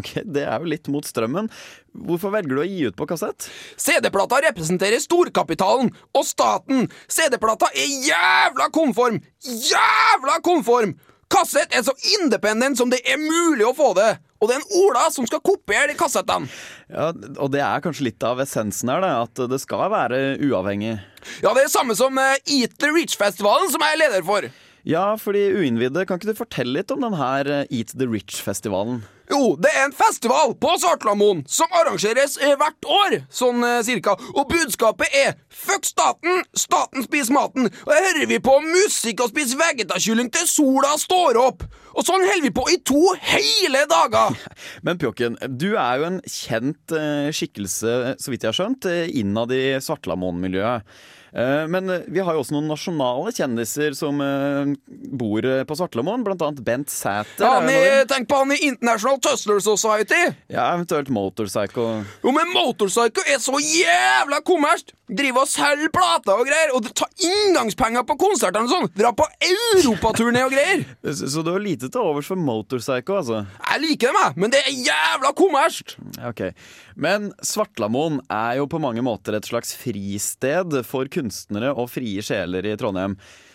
Ok, 0.00 0.22
Det 0.24 0.46
er 0.46 0.56
jo 0.56 0.72
litt 0.72 0.88
mot 0.88 1.04
strømmen. 1.04 1.52
Hvorfor 1.92 2.32
velger 2.32 2.56
du 2.56 2.62
å 2.62 2.64
gi 2.70 2.88
ut 2.88 2.96
på 2.96 3.04
kassett? 3.12 3.50
CD-plata 3.76 4.40
representerer 4.48 5.04
storkapitalen 5.04 5.92
og 6.16 6.24
staten. 6.24 6.88
CD-plata 7.12 7.68
er 7.76 7.92
jævla 8.08 8.70
konform! 8.72 9.20
Jævla 9.44 10.40
konform! 10.40 10.96
Kassett 11.28 11.76
er 11.76 11.84
så 11.84 11.92
independent 12.16 12.80
som 12.80 12.88
det 12.88 13.04
er 13.04 13.20
mulig 13.20 13.68
å 13.68 13.76
få 13.76 13.92
det. 14.00 14.16
Og 14.40 14.48
det 14.48 14.56
er 14.56 14.62
en 14.62 14.78
Ola 14.80 15.02
som 15.12 15.26
skal 15.28 15.42
kopiere 15.44 15.90
de 15.90 15.96
kassettene. 16.00 16.48
Ja, 16.88 17.10
Og 17.36 17.50
det 17.52 17.60
er 17.60 17.82
kanskje 17.84 18.06
litt 18.08 18.24
av 18.24 18.40
essensen 18.40 18.88
her, 18.88 19.04
det, 19.04 19.10
at 19.26 19.42
det 19.52 19.60
skal 19.60 19.90
være 19.92 20.20
uavhengig. 20.40 20.96
Ja, 21.44 21.52
det 21.52 21.66
er 21.66 21.68
det 21.68 21.74
samme 21.74 21.96
som 21.98 22.16
eh, 22.18 22.38
Eat 22.48 22.78
the 22.80 22.88
Rich-festivalen, 22.94 23.68
som 23.72 23.84
jeg 23.84 23.98
er 23.98 24.02
leder 24.06 24.24
for. 24.24 24.48
Ja, 24.88 25.04
for 25.20 25.36
de 25.36 25.44
uinnvidde, 25.60 26.06
kan 26.08 26.16
ikke 26.16 26.32
du 26.32 26.38
fortelle 26.38 26.78
litt 26.78 26.92
om 26.94 27.04
denne 27.04 27.32
eh, 27.44 27.66
Eat 27.68 27.92
the 27.92 28.08
Rich-festivalen? 28.08 29.02
Jo, 29.30 29.54
det 29.62 29.70
er 29.70 29.84
en 29.86 29.94
festival 29.94 30.56
på 30.58 30.72
Svartlamoen 30.82 31.44
som 31.50 31.70
arrangeres 31.78 32.34
eh, 32.42 32.56
hvert 32.58 32.88
år, 32.90 33.16
sånn 33.30 33.62
eh, 33.66 33.78
cirka. 33.86 34.16
Og 34.34 34.48
budskapet 34.50 35.14
er 35.14 35.36
fuck 35.54 35.86
staten, 35.86 36.42
staten 36.58 37.06
spiser 37.06 37.36
maten. 37.36 37.68
Og 37.86 37.92
her 37.94 38.08
hører 38.08 38.30
vi 38.32 38.40
på 38.42 38.56
musikk 38.64 39.22
og 39.22 39.30
spiser 39.30 39.60
vegetakylling 39.60 40.32
til 40.34 40.48
sola 40.50 40.96
står 40.98 41.38
opp. 41.38 41.62
Og 41.94 42.06
sånn 42.06 42.26
holder 42.26 42.42
vi 42.48 42.52
på 42.54 42.66
i 42.74 42.80
to 42.86 43.14
hele 43.30 43.84
dager. 43.90 44.34
Men 44.86 44.98
Pjokken, 44.98 45.38
du 45.62 45.72
er 45.76 46.02
jo 46.02 46.10
en 46.10 46.20
kjent 46.26 46.98
eh, 46.98 47.30
skikkelse, 47.34 47.96
så 48.18 48.34
vidt 48.34 48.46
jeg 48.46 48.50
har 48.50 48.58
skjønt, 48.58 48.90
innad 49.14 49.54
i 49.54 49.64
Svartlamoen-miljøet. 49.78 50.86
Eh, 51.32 51.66
Men 51.68 51.90
eh, 51.90 52.06
vi 52.08 52.20
har 52.20 52.34
jo 52.34 52.42
også 52.42 52.54
noen 52.56 52.68
nasjonale 52.70 53.32
kjendiser 53.34 53.94
som 53.98 54.20
eh, 54.24 54.72
bor 55.20 55.46
på 55.66 55.78
Svartlamoen, 55.78 56.24
annet 56.26 56.62
Bent 56.66 56.90
Sæther. 56.90 57.44
Ja, 57.70 58.04
tenk 58.10 58.28
på 58.30 58.40
han 58.42 58.54
i 58.54 58.60
International 58.70 59.20
Tussler 59.22 59.60
Society. 59.62 60.22
ja, 60.50 60.70
eventuelt 60.74 61.10
Motorpsycho. 61.14 61.86
Jo, 62.24 62.32
men 62.34 62.50
Motorpsycho 62.54 63.24
er 63.26 63.38
så 63.42 63.58
jævla 63.60 64.42
kommersielt! 64.46 64.94
Driver 65.10 65.42
og 65.42 65.48
selger 65.50 65.90
plater 65.90 66.38
og 66.38 66.46
greier, 66.46 66.70
og 66.70 66.84
tar 66.94 67.08
inngangspenger 67.26 68.04
på 68.06 68.14
konsertene 68.20 68.68
og 68.68 68.70
sånn! 68.70 68.90
Dra 68.94 69.10
på 69.16 69.26
europaturné 69.42 70.44
og 70.46 70.54
greier! 70.54 70.84
Så 71.20 71.26
så 71.32 71.42
du 71.42 71.50
har 71.50 71.62
lite 71.62 71.88
til 71.90 72.02
overs 72.04 72.28
for 72.30 72.38
Motorpsycho, 72.38 73.16
altså? 73.18 73.40
Jeg 73.72 73.82
liker 73.82 74.12
dem, 74.12 74.20
jeg, 74.22 74.36
men 74.38 74.52
det 74.54 74.60
er 74.62 74.76
jævla 74.86 75.32
kommersielt! 75.38 75.96
Okay. 76.30 76.50
Ok. 76.54 76.89
Men 77.00 77.30
Svartlamoen 77.40 78.18
er 78.28 78.58
jo 78.60 78.66
på 78.68 78.80
mange 78.82 79.00
måter 79.04 79.38
et 79.38 79.46
slags 79.48 79.72
fristed 79.80 80.74
for 80.84 81.08
kunstnere 81.08 81.72
og 81.72 81.88
frie 81.88 82.20
sjeler 82.24 82.66
i 82.68 82.74
Trondheim. 82.76 83.14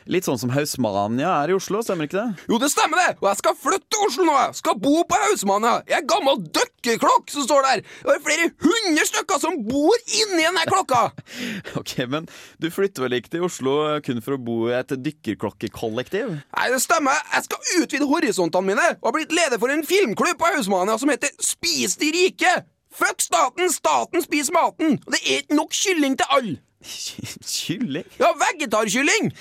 Litt 0.10 0.25
sånn 0.27 0.38
som 0.38 0.51
Hausmania 0.53 1.31
er 1.43 1.49
i 1.49 1.55
Oslo, 1.58 1.79
stemmer 1.81 2.05
ikke 2.05 2.17
det? 2.19 2.43
Jo, 2.49 2.60
det 2.62 2.69
stemmer 2.69 2.99
det, 3.01 3.13
og 3.23 3.29
jeg 3.31 3.39
skal 3.39 3.55
flytte 3.58 3.89
til 3.89 4.03
Oslo 4.05 4.25
nå. 4.27 4.36
Jeg 4.38 4.58
skal 4.60 4.75
bo 4.81 4.99
på 5.10 5.21
Hausmania. 5.23 5.79
Jeg 5.89 5.97
er 5.97 6.10
gammel 6.10 6.43
dykkerklokk 6.58 7.34
som 7.34 7.45
står 7.45 7.65
der. 7.65 7.81
Og 8.03 8.12
det 8.12 8.17
er 8.17 8.25
flere 8.27 8.49
hundre 8.65 9.08
stykker 9.10 9.41
som 9.41 9.58
bor 9.65 9.97
inni 10.19 10.43
den 10.43 10.60
her 10.62 10.69
klokka. 10.69 11.08
Ok, 11.81 11.95
Men 12.10 12.29
du 12.62 12.69
flytter 12.73 13.05
vel 13.05 13.17
ikke 13.17 13.34
til 13.34 13.45
Oslo 13.45 13.75
kun 14.05 14.21
for 14.25 14.38
å 14.38 14.41
bo 14.41 14.60
i 14.69 14.77
et 14.77 14.93
dykkerklokkekollektiv? 15.05 16.38
Nei, 16.38 16.69
det 16.73 16.81
stemmer. 16.86 17.17
Jeg 17.34 17.45
skal 17.49 17.81
utvide 17.81 18.10
horisontene 18.10 18.73
mine 18.73 18.88
og 18.99 19.10
har 19.10 19.17
blitt 19.19 19.34
leder 19.38 19.62
for 19.62 19.73
en 19.73 19.86
filmklubb 19.86 20.38
på 20.41 20.53
Hausmania 20.53 20.97
som 21.01 21.13
heter 21.13 21.34
Spis 21.41 21.97
de 22.01 22.13
rike. 22.13 22.55
Fuck 22.95 23.21
staten, 23.23 23.69
staten 23.73 24.23
spiser 24.23 24.55
maten. 24.55 24.97
Og 25.05 25.13
det 25.15 25.21
er 25.23 25.43
ikke 25.43 25.60
nok 25.60 25.75
kylling 25.75 26.17
til 26.19 26.34
alle. 26.38 26.58
Kylling? 27.55 28.10
Ja, 28.21 28.31
vegetarkylling. 28.39 29.31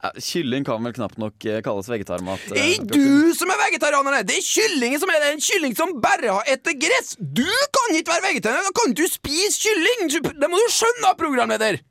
Ja, 0.00 0.10
kylling 0.16 0.64
kan 0.64 0.80
vel 0.84 0.94
knapt 0.96 1.18
nok 1.20 1.44
eh, 1.44 1.58
kalles 1.64 1.88
vegetarmat. 1.92 2.40
Det 2.48 2.56
er 2.56 2.62
eh, 2.62 2.76
ikke 2.78 2.96
du 2.96 3.34
som 3.36 3.50
er 3.52 3.60
vegetarianer, 3.66 4.22
det 4.24 4.38
er 4.38 4.46
kyllingen 4.46 5.02
som 5.02 5.12
er 5.12 5.20
det. 5.20 5.34
En 5.34 5.44
kylling 5.44 5.76
som 5.76 5.92
bare 6.00 6.32
har 6.38 6.48
etter 6.48 6.76
gress. 6.80 7.12
Du 7.20 7.44
kan 7.44 7.98
ikke 7.98 8.14
være 8.14 8.26
vegetarianer, 8.30 8.70
da 8.70 8.80
kan 8.80 8.96
du 8.96 9.04
spise 9.12 9.60
kylling. 9.66 10.08
Det 10.30 10.48
må 10.48 10.60
du 10.60 10.68
skjønne, 10.72 11.14
programleder. 11.20 11.80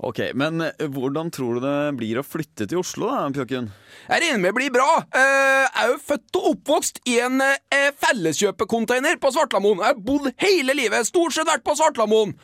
Ok, 0.00 0.30
Men 0.32 0.62
eh, 0.64 0.86
hvordan 0.88 1.28
tror 1.28 1.58
du 1.58 1.64
det 1.66 1.74
blir 1.98 2.16
å 2.16 2.24
flytte 2.24 2.64
til 2.64 2.80
Oslo, 2.80 3.10
da, 3.12 3.26
Pjokken? 3.36 3.66
Jeg 4.10 4.24
regner 4.24 4.40
med 4.42 4.50
det 4.50 4.56
blir 4.56 4.72
bra. 4.74 4.88
Eh, 5.14 5.66
jeg 5.66 5.84
er 5.84 5.90
jo 5.92 5.98
født 6.02 6.38
og 6.40 6.46
oppvokst 6.50 6.98
i 7.06 7.20
en 7.22 7.38
felleskjøpekonteiner 7.38 7.84
felleskjøpecontainer 8.02 9.20
på 9.22 9.30
Svartlamoen. 9.30 9.78
Jeg 9.84 9.94
har 9.94 10.00
bodd 10.08 10.30
hele 10.42 10.74
livet, 10.74 11.06
stort 11.06 11.36
sett 11.36 11.46
vært 11.46 11.62
på 11.66 11.76
Svartlamoen. 11.78 12.34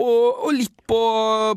Og, 0.00 0.44
og 0.46 0.54
litt 0.56 0.74
på, 0.88 0.98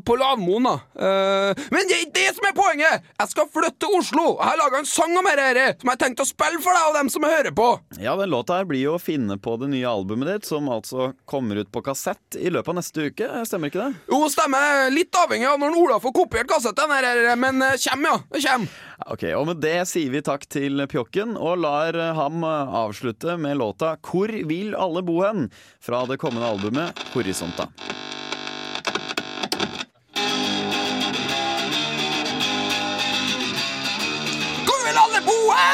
på 0.04 0.16
Lavmoen, 0.20 0.66
da. 0.68 0.74
Uh, 0.94 1.64
men 1.72 1.88
det 1.88 1.96
er 1.96 2.02
ikke 2.04 2.18
det 2.18 2.32
som 2.36 2.46
er 2.48 2.56
poenget! 2.56 3.06
Jeg 3.18 3.30
skal 3.32 3.48
flytte 3.50 3.80
til 3.82 3.96
Oslo. 3.98 4.26
Jeg 4.36 4.46
har 4.50 4.60
laga 4.60 4.80
en 4.82 4.88
sang 4.88 5.16
om 5.18 5.26
dette 5.26 5.80
som 5.80 5.90
jeg 5.90 5.96
har 5.96 6.00
tenkt 6.02 6.22
å 6.22 6.28
spille 6.28 6.60
for 6.62 6.76
deg 6.76 6.90
og 6.90 6.98
dem 6.98 7.10
som 7.12 7.26
hører 7.26 7.54
på. 7.56 7.68
Ja, 8.02 8.14
den 8.20 8.32
låta 8.32 8.60
her 8.60 8.68
blir 8.68 8.82
jo 8.84 8.96
å 8.98 9.02
finne 9.02 9.38
på 9.40 9.56
det 9.60 9.70
nye 9.72 9.88
albumet 9.88 10.30
ditt, 10.30 10.48
som 10.48 10.68
altså 10.70 11.12
kommer 11.30 11.62
ut 11.62 11.72
på 11.72 11.82
kassett 11.86 12.38
i 12.38 12.52
løpet 12.52 12.74
av 12.74 12.78
neste 12.78 13.08
uke. 13.08 13.30
Stemmer 13.48 13.72
ikke 13.72 13.86
det? 13.86 14.02
Jo, 14.12 14.20
stemmer. 14.32 14.88
Litt 14.94 15.20
avhengig 15.24 15.48
av 15.50 15.60
når 15.62 15.78
Ola 15.80 16.00
får 16.02 16.14
kopiert 16.14 16.50
kassetten, 16.50 16.92
her, 16.94 17.34
men 17.40 17.64
eh, 17.64 17.78
kjem, 17.80 18.06
ja. 18.10 18.18
Kjem. 18.44 18.68
Ok, 19.10 19.26
og 19.34 19.48
Med 19.50 19.62
det 19.64 19.76
sier 19.90 20.12
vi 20.12 20.22
takk 20.24 20.46
til 20.52 20.84
Pjokken, 20.90 21.34
og 21.40 21.62
lar 21.64 21.96
eh, 21.96 22.14
ham 22.16 22.44
avslutte 22.44 23.38
med 23.40 23.58
låta 23.58 23.96
'Hvor 23.96 24.30
vil 24.48 24.74
alle 24.76 25.02
bo 25.02 25.22
hen?' 25.24 25.50
fra 25.80 26.04
det 26.06 26.20
kommende 26.22 26.48
albumet 26.48 27.06
Horisonta. 27.14 27.68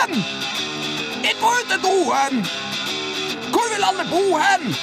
Bo 0.09 1.37
må 1.41 1.49
ut 1.59 1.69
til 1.69 1.81
doen. 1.83 2.47
Hvor 3.53 3.67
vil 3.73 3.85
alle 3.89 4.05
bo 4.11 4.39
hen? 4.39 4.75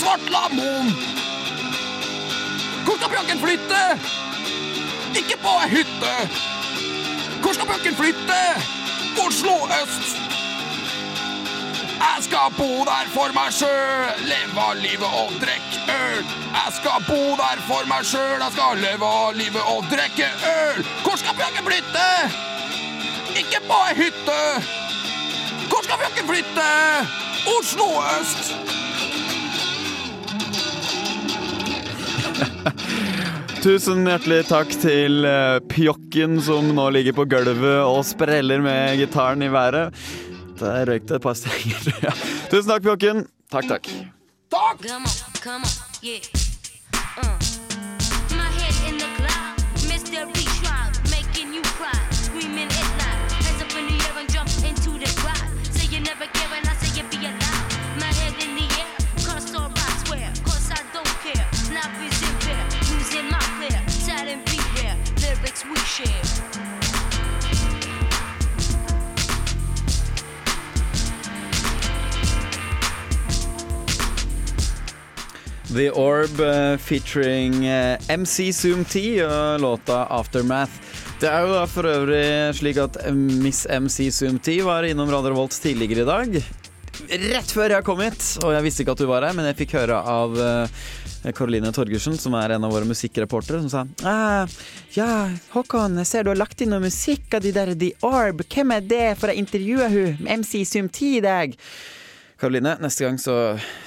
Svartlamoen. 0.00 0.90
Hvor 2.84 2.96
skal 2.98 3.10
pjokken 3.14 3.38
flytte? 3.44 3.82
Ikke 5.20 5.36
på 5.44 5.52
ei 5.62 5.68
hytte. 5.76 6.14
Hvor 7.42 7.52
skal 7.52 7.66
pjokken 7.66 7.96
flytte? 7.96 8.40
Oslo 9.26 9.54
øst. 9.82 10.16
Jeg 12.04 12.24
skal 12.26 12.50
bo 12.58 12.70
der 12.84 13.06
for 13.14 13.30
meg 13.36 13.52
sjøl, 13.54 14.24
leve 14.30 14.60
av 14.60 14.74
livet 14.76 15.10
og 15.20 15.36
drikke 15.42 15.78
øl. 15.94 16.24
Jeg 16.58 16.74
skal 16.78 17.06
bo 17.08 17.20
der 17.38 17.62
for 17.68 17.86
meg 17.92 18.02
sjøl, 18.10 18.42
jeg 18.42 18.56
skal 18.56 18.82
leve 18.82 19.12
av 19.20 19.38
livet 19.38 19.70
og 19.74 19.86
drikke 19.92 20.28
øl. 20.56 20.82
Hvor 21.04 21.16
skal 21.22 21.38
Bjørge 21.38 21.62
flytte? 21.68 22.08
Ikke 23.34 23.58
på 23.66 23.76
ei 23.88 23.94
hytte. 23.98 24.40
Hvor 25.70 25.82
skal 25.82 25.98
Bjørge 25.98 26.22
flytte? 26.28 26.68
Oslo 27.50 27.88
øst. 28.14 28.54
Tusen 33.64 34.04
hjertelig 34.06 34.44
takk 34.46 34.70
til 34.82 35.24
eh, 35.26 35.58
Pjokken 35.72 36.38
som 36.44 36.70
nå 36.76 36.86
ligger 36.94 37.16
på 37.16 37.24
gulvet 37.32 37.80
og 37.82 38.04
spreller 38.06 38.62
med 38.64 38.98
gitaren 39.00 39.42
i 39.42 39.50
været. 39.50 40.04
Der 40.60 40.86
røyk 40.90 41.08
det 41.08 41.18
et 41.18 41.26
par 41.26 41.34
strenger. 41.38 42.14
Tusen 42.52 42.70
takk, 42.70 42.86
Pjokken. 42.86 43.26
Takk, 43.50 43.66
takk. 43.72 43.90
Takk! 44.54 44.86
Come 44.86 45.10
on, 45.10 45.10
come 45.42 45.64
on, 45.64 45.70
yeah. 46.02 46.20
Uh. 47.18 47.63
We 65.70 65.76
share. 65.78 66.64
The 75.74 75.90
Orb 75.90 76.40
eh, 76.40 76.76
featuring 76.78 77.66
eh, 77.66 77.98
MC 78.08 78.52
Zoom 78.52 78.84
T 78.84 79.24
og 79.24 79.60
låta 79.60 80.04
Aftermath. 80.06 80.72
Det 81.20 81.26
er 81.30 81.40
jo 81.42 81.54
da 81.56 81.64
for 81.66 81.88
øvrig 81.88 82.54
slik 82.54 82.78
at 82.78 83.00
eh, 83.02 83.14
Miss 83.14 83.64
MC 83.66 84.10
Zoom 84.14 84.38
T 84.38 84.60
var 84.62 84.86
innom 84.86 85.10
Radio 85.10 85.32
Revolt 85.32 85.56
tidligere 85.58 86.04
i 86.04 86.10
dag. 86.10 86.36
Rett 87.10 87.50
før 87.50 87.74
jeg 87.74 87.86
kom 87.86 88.04
hit, 88.04 88.22
og 88.44 88.54
jeg 88.54 88.66
visste 88.68 88.84
ikke 88.84 88.94
at 88.94 89.02
du 89.02 89.08
var 89.10 89.26
her, 89.26 89.34
men 89.34 89.48
jeg 89.50 89.58
fikk 89.64 89.74
høre 89.80 89.98
av 89.98 90.38
eh, 91.24 91.32
Caroline 91.34 91.72
Torgersen, 91.74 92.18
som 92.20 92.36
er 92.38 92.54
en 92.56 92.66
av 92.68 92.72
våre 92.74 92.88
musikkreportere, 92.88 93.62
som 93.64 93.72
sa 93.72 93.82
ah, 94.08 94.54
Ja, 94.96 95.28
Håkon, 95.54 95.98
jeg 96.02 96.10
ser 96.10 96.24
du 96.24 96.32
har 96.34 96.40
lagt 96.40 96.62
inn 96.62 96.72
noe 96.74 96.84
musikk 96.84 97.34
av 97.34 97.44
de 97.44 97.52
der 97.56 97.74
The 97.74 97.90
Orb. 98.06 98.44
Hvem 98.46 98.76
er 98.76 98.86
det? 98.94 99.04
For 99.20 99.32
jeg 99.32 99.44
intervjua 99.44 99.90
hun 99.92 100.16
med 100.22 100.44
MC 100.44 100.64
Sum 100.68 100.88
10 100.92 101.18
i 101.18 101.24
dag. 101.24 101.58
Karoline, 102.40 102.74
neste 102.82 103.06
gang 103.06 103.18
så 103.20 103.34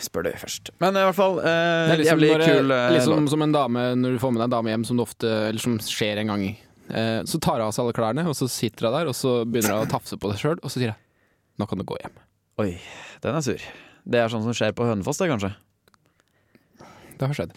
spør 0.02 0.30
du 0.30 0.32
først. 0.40 0.72
Men 0.82 0.96
i 0.98 1.04
hvert 1.06 1.18
fall, 1.18 1.42
eh, 1.44 1.96
liksom, 2.00 2.14
jævlig 2.14 2.30
bare, 2.32 2.48
kul 2.48 2.72
eh, 2.74 2.86
liksom 2.96 3.28
som 3.34 3.44
en 3.44 3.56
dame 3.56 3.90
når 4.00 4.16
du 4.16 4.22
får 4.24 4.34
med 4.34 4.42
deg 4.42 4.48
en 4.48 4.56
dame 4.56 4.72
hjem 4.74 4.86
som 4.88 4.98
det 4.98 5.06
ofte 5.06 5.34
Eller 5.50 5.62
som 5.62 5.76
skjer 5.84 6.24
en 6.24 6.32
gang. 6.32 6.46
Eh, 6.88 7.20
så 7.28 7.42
tar 7.44 7.60
hun 7.60 7.68
av 7.68 7.76
seg 7.76 7.84
alle 7.84 7.98
klærne, 7.98 8.24
og 8.30 8.38
så 8.40 8.48
sitter 8.50 8.88
hun 8.88 8.96
der, 8.98 9.12
og 9.12 9.18
så 9.18 9.42
begynner 9.46 9.76
hun 9.76 9.90
å 9.90 9.92
tafse 9.92 10.18
på 10.18 10.32
seg 10.32 10.42
sjøl, 10.42 10.62
og 10.64 10.72
så 10.72 10.80
sier 10.80 10.96
hun 10.96 11.04
nå 11.58 11.66
kan 11.66 11.80
du 11.82 11.86
gå 11.90 11.96
hjem. 11.98 12.18
Oi, 12.62 12.72
den 13.24 13.38
er 13.38 13.42
sur. 13.42 13.64
Det 14.08 14.20
er 14.22 14.30
sånn 14.30 14.44
som 14.46 14.54
skjer 14.56 14.76
på 14.78 14.86
Hønefoss, 14.86 15.18
det, 15.18 15.30
kanskje. 15.32 15.50
Det 17.18 17.30
har 17.30 17.38
skjedd. 17.38 17.54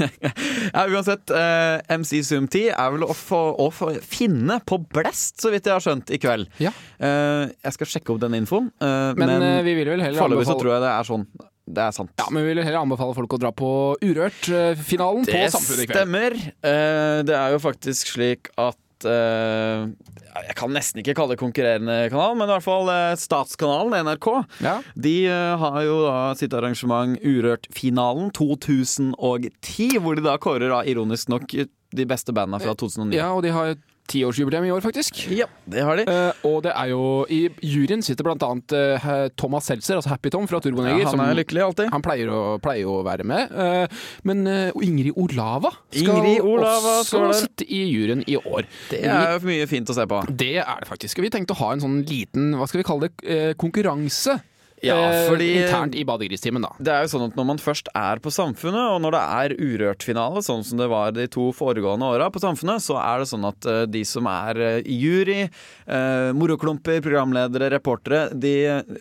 Ja, 0.74 0.84
uansett, 0.86 1.30
eh, 1.34 1.80
MC 1.96 2.20
Zoom10 2.26 2.70
er 2.70 2.90
vel 2.94 3.04
å 3.06 3.14
få, 3.16 3.40
å 3.58 3.68
få 3.74 3.92
finne 4.04 4.60
på 4.66 4.78
Blest, 4.92 5.40
så 5.42 5.50
vidt 5.52 5.66
jeg 5.66 5.74
har 5.74 5.82
skjønt, 5.84 6.12
i 6.14 6.18
kveld. 6.22 6.50
Ja. 6.62 6.70
Eh, 7.02 7.48
jeg 7.64 7.76
skal 7.76 7.90
sjekke 7.94 8.14
opp 8.14 8.20
den 8.22 8.36
infoen, 8.38 8.68
eh, 8.78 9.12
Men, 9.18 9.26
men, 9.26 9.46
eh, 9.46 9.62
vi 9.66 9.74
vil 9.80 9.90
vel 9.94 10.04
heller 10.04 10.20
foreløpig 10.20 10.46
så 10.46 10.54
anbefale 10.54 10.62
tror 10.62 10.74
jeg 10.74 10.84
det 10.84 10.92
er 10.92 11.08
sånn. 11.10 11.26
Det 11.70 11.82
er 11.84 11.92
sant. 11.94 12.10
ja, 12.18 12.26
men 12.34 12.42
vi 12.42 12.50
vil 12.50 12.64
heller 12.66 12.82
anbefale 12.82 13.14
folk 13.14 13.34
å 13.36 13.38
dra 13.38 13.50
på 13.54 13.70
Urørt-finalen 14.02 15.26
på 15.28 15.42
Samfunnet 15.54 15.84
i 15.84 15.86
kveld. 15.86 15.92
Det 15.92 16.00
stemmer. 16.00 16.38
Eh, 16.66 17.18
det 17.28 17.36
er 17.38 17.54
jo 17.54 17.60
faktisk 17.62 18.10
slik 18.16 18.50
at 18.58 19.06
eh, 19.06 19.86
Jeg 20.30 20.56
kan 20.58 20.72
nesten 20.74 21.02
ikke 21.02 21.14
kalle 21.18 21.34
det 21.34 21.40
konkurrerende 21.40 21.96
kanal, 22.12 22.36
men 22.38 22.48
i 22.48 22.54
hvert 22.54 22.66
fall 22.66 22.90
eh, 22.92 23.16
Statskanalen, 23.18 23.96
NRK. 24.06 24.28
Ja. 24.62 24.76
De 24.94 25.14
eh, 25.26 25.62
har 25.62 25.80
jo 25.86 26.00
da 26.06 26.16
sitt 26.38 26.54
arrangement 26.56 27.18
Urørt-finalen 27.26 28.30
2010, 28.36 29.98
hvor 29.98 30.18
de 30.18 30.26
da 30.26 30.36
kårer 30.42 30.70
da 30.70 30.82
ironisk 30.88 31.32
nok 31.32 31.50
de 31.50 32.06
beste 32.06 32.34
bandene 32.36 32.62
fra 32.62 32.76
2009. 32.78 33.16
ja, 33.18 33.32
og 33.34 33.42
de 33.42 33.54
har 33.54 33.74
tiårsjubileum 34.10 34.66
i 34.68 34.72
år, 34.74 34.82
faktisk. 34.84 35.22
Ja, 35.32 35.46
det 35.70 35.84
har 35.86 36.00
de. 36.00 36.04
Eh, 36.10 36.44
og 36.48 36.60
det 36.66 36.72
er 36.74 36.90
jo 36.92 37.02
I 37.30 37.40
juryen 37.64 38.02
sitter 38.04 38.26
blant 38.26 38.42
annet 38.46 38.74
eh, 38.76 39.06
Thomas 39.38 39.68
Seltzer, 39.70 40.00
altså 40.00 40.12
Happy 40.12 40.32
Tom 40.34 40.48
fra 40.50 40.60
Turboneger. 40.62 41.04
Ja, 41.04 41.12
han 41.14 41.22
er 41.24 41.38
lykkelig 41.38 41.64
alltid. 41.68 41.90
Han 41.94 42.04
pleier 42.04 42.32
å, 42.34 42.42
pleier 42.62 42.90
å 42.90 43.00
være 43.06 43.26
med. 43.30 43.54
eh, 43.54 44.02
men 44.28 44.44
eh, 44.50 44.82
Ingrid 44.84 45.14
Olava 45.20 45.72
skal 45.90 46.20
Ingrid 46.20 46.44
Olava 46.44 46.96
også 47.00 47.22
skal 47.22 47.34
sitte 47.44 47.66
i 47.70 47.82
juryen 47.92 48.24
i 48.26 48.36
år. 48.40 48.66
Det 48.90 49.04
er 49.06 49.36
jo 49.38 49.46
mye 49.48 49.66
fint 49.70 49.90
å 49.92 49.96
se 49.96 50.06
på. 50.10 50.22
Det 50.30 50.52
er 50.62 50.84
det 50.84 50.90
faktisk. 50.90 51.22
Vi 51.22 51.30
tenkte 51.32 51.54
å 51.56 51.60
ha 51.62 51.72
en 51.76 51.82
sånn 51.84 52.00
liten 52.08 52.54
hva 52.58 52.66
skal 52.70 52.82
vi 52.82 52.88
kalle 52.90 53.08
det, 53.08 53.14
eh, 53.30 53.52
konkurranse. 53.60 54.40
Ja, 54.82 54.96
eh, 55.12 55.28
Internt 55.60 55.94
i 55.94 56.04
Badegristimen, 56.08 56.62
da. 56.64 56.70
Det 56.78 56.92
er 56.92 57.04
jo 57.04 57.10
sånn 57.12 57.26
at 57.28 57.36
Når 57.36 57.46
man 57.50 57.58
først 57.60 57.88
er 57.96 58.20
på 58.22 58.30
Samfunnet, 58.32 58.80
og 58.94 59.00
når 59.04 59.12
det 59.16 59.22
er 59.22 59.54
Urørt-finale, 59.60 60.42
sånn 60.46 60.64
som 60.64 60.78
det 60.80 60.88
var 60.88 61.12
de 61.16 61.26
to 61.28 61.50
foregående 61.56 62.08
åra 62.08 62.30
på 62.32 62.40
Samfunnet, 62.42 62.80
så 62.84 62.96
er 63.00 63.20
det 63.22 63.28
sånn 63.30 63.44
at 63.48 63.66
uh, 63.68 63.84
de 63.90 64.02
som 64.08 64.26
er 64.30 64.60
eh, 64.60 64.80
i 64.88 64.96
jury, 65.00 65.40
uh, 65.88 66.30
moroklumper, 66.36 67.00
programledere, 67.04 67.70
reportere, 67.74 68.28
de 68.32 68.54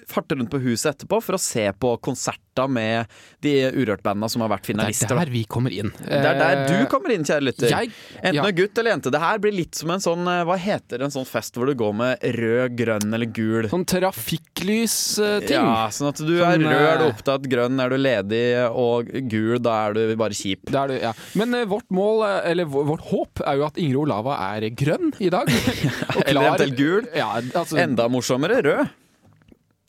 farter 0.10 0.40
rundt 0.40 0.52
på 0.52 0.60
huset 0.64 0.96
etterpå 0.96 1.22
for 1.24 1.38
å 1.38 1.42
se 1.42 1.68
på 1.80 1.94
konserter 2.04 2.68
med 2.68 3.08
de 3.40 3.54
Urørt-banda 3.72 4.28
som 4.28 4.42
har 4.44 4.50
vært 4.52 4.68
finalister. 4.68 5.08
Det 5.08 5.16
er 5.16 5.22
der 5.30 5.32
vi 5.32 5.44
kommer 5.48 5.72
inn. 5.72 5.94
Det 6.04 6.20
er 6.20 6.40
der 6.42 6.66
du 6.68 6.90
kommer 6.92 7.14
inn, 7.16 7.24
kjære 7.24 7.46
lytter. 7.48 7.70
Jeg- 7.72 7.94
Enten 8.20 8.36
ja. 8.36 8.52
gutt 8.52 8.78
eller 8.78 8.92
jente. 8.92 9.12
Det 9.16 9.22
her 9.22 9.40
blir 9.40 9.54
litt 9.56 9.76
som 9.80 9.92
en 9.94 10.02
sånn 10.04 10.28
eh, 10.28 10.44
Hva 10.44 10.58
heter 10.60 11.06
en 11.06 11.14
sånn 11.14 11.28
fest 11.30 11.56
hvor 11.56 11.70
du 11.70 11.76
går 11.80 11.94
med 11.96 12.26
rød, 12.36 12.76
grønn 12.76 13.14
eller 13.16 13.30
gul? 13.32 13.70
Sånn 13.72 13.86
trafikklys-ting. 13.88 15.56
Ja, 15.56 15.69
sånn 15.96 16.10
at 16.12 16.22
du 16.22 16.34
er 16.38 16.44
Sånn, 16.44 16.66
rød 16.68 16.86
er 16.90 17.00
du 17.02 17.06
eh, 17.06 17.12
opptatt, 17.14 17.48
grønn 17.52 17.84
er 17.84 17.94
du 17.94 17.98
ledig, 18.00 18.44
og 18.70 19.12
gul 19.32 19.60
da 19.64 19.76
er 19.88 19.98
du 19.98 20.16
bare 20.20 20.38
kjip. 20.38 20.66
Det 20.70 20.80
er 20.82 20.94
du, 20.94 20.96
ja. 21.02 21.14
Men 21.40 21.58
eh, 21.58 21.68
vårt 21.70 21.88
mål, 21.96 22.24
eh, 22.28 22.40
eller 22.52 22.70
vårt 22.70 23.06
håp, 23.12 23.44
er 23.46 23.60
jo 23.60 23.68
at 23.70 23.80
Ingrid 23.82 24.04
Olava 24.04 24.40
er 24.52 24.70
grønn 24.78 25.14
i 25.20 25.32
dag. 25.34 25.50
Og 26.18 26.24
Eller 26.26 26.50
eventuelt 26.50 26.80
gul. 26.80 27.12
Ja, 27.16 27.34
altså, 27.40 27.80
Enda 27.82 28.10
morsommere 28.12 28.62
rød. 28.66 28.96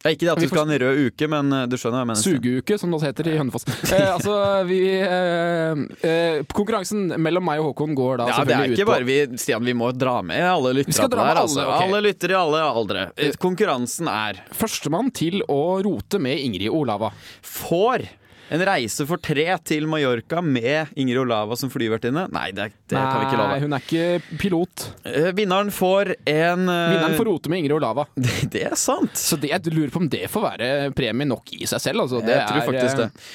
Er 0.01 0.15
ikke 0.15 0.25
det 0.25 0.31
at 0.33 0.39
Vi 0.41 0.47
du 0.47 0.49
skal 0.55 0.63
ha 0.63 0.73
en 0.73 0.81
rød 0.81 1.01
uke, 1.11 1.27
men 1.29 1.53
eh, 1.53 1.67
du 1.69 1.75
skjønner 1.77 1.99
hva 1.99 2.05
jeg 2.07 2.09
mener. 2.09 2.23
Sugeuke, 2.25 2.79
som 2.81 2.95
det 2.95 3.01
heter 3.05 3.29
i 3.29 3.35
Hønefoss. 3.37 3.67
Eh, 3.69 4.07
altså, 4.15 4.37
vi 4.65 4.79
eh, 4.97 5.83
eh, 6.09 6.39
Konkurransen 6.57 7.13
mellom 7.21 7.45
meg 7.45 7.61
og 7.61 7.73
Håkon 7.73 7.93
går 7.99 8.23
da 8.23 8.29
Ja, 8.31 8.39
det 8.49 8.57
er 8.57 8.73
ikke 8.73 8.87
bare 8.89 9.05
vi, 9.05 9.19
Stian, 9.41 9.67
vi 9.67 9.75
må 9.77 9.91
dra 9.93 10.21
med 10.25 10.41
alle 10.41 10.73
lyttere 10.79 11.09
på 11.11 11.21
her. 11.21 11.43
Altså. 11.43 11.61
alle, 11.61 11.75
ok. 11.75 11.85
Alle 11.85 12.01
lyttere 12.07 12.33
i 12.37 12.39
alle 12.39 12.63
aldre. 12.71 13.05
Eh, 13.21 13.37
Konkurransen 13.41 14.09
er 14.13 14.41
Førstemann 14.57 15.13
til 15.13 15.45
å 15.53 15.61
rote 15.85 16.23
med 16.23 16.41
Ingrid 16.49 16.73
Olava. 16.73 17.13
får 17.45 18.07
en 18.51 18.65
reise 18.67 19.07
for 19.07 19.21
tre 19.23 19.47
til 19.67 19.87
Mallorca 19.91 20.41
med 20.43 20.91
Ingrid 20.99 21.21
Olava 21.23 21.57
som 21.59 21.71
flyvertinne. 21.71 22.27
Nei, 22.35 22.49
det, 22.57 22.71
det 22.91 22.99
kan 22.99 23.21
vi 23.21 23.29
ikke 23.29 23.39
Nei, 23.39 23.47
love. 23.47 23.61
hun 23.63 23.77
er 23.77 23.85
ikke 23.85 24.39
pilot. 24.43 24.87
Eh, 25.07 25.29
Vinneren 25.39 25.71
får 25.75 26.15
en 26.19 26.67
eh, 26.67 26.89
Vinneren 26.91 27.15
får 27.19 27.31
rote 27.31 27.53
med 27.53 27.63
Ingrid 27.63 27.77
Olava. 27.79 28.09
det, 28.19 28.35
det 28.51 28.65
er 28.73 28.77
sant. 28.81 29.15
Så 29.19 29.39
det, 29.41 29.53
jeg 29.55 29.75
lurer 29.75 29.95
på 29.95 30.03
om 30.03 30.11
det 30.11 30.25
får 30.33 30.47
være 30.49 30.71
premie 30.99 31.29
nok 31.31 31.55
i 31.55 31.69
seg 31.71 31.85
selv. 31.87 32.07
Altså, 32.07 32.25
det 32.27 32.35
jeg 32.35 32.49
tror 32.51 32.67
faktisk 32.73 32.95
eh, 32.97 33.05
det. 33.05 33.31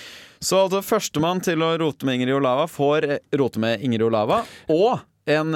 Så 0.46 0.60
altså, 0.66 0.84
førstemann 0.84 1.40
til 1.46 1.64
å 1.64 1.72
rote 1.80 2.08
med 2.08 2.20
Ingrid 2.20 2.36
Olava 2.42 2.68
får 2.70 3.08
rote 3.40 3.64
med 3.64 3.88
Ingrid 3.88 4.04
Olava 4.10 4.44
og 4.74 5.06
en 5.32 5.56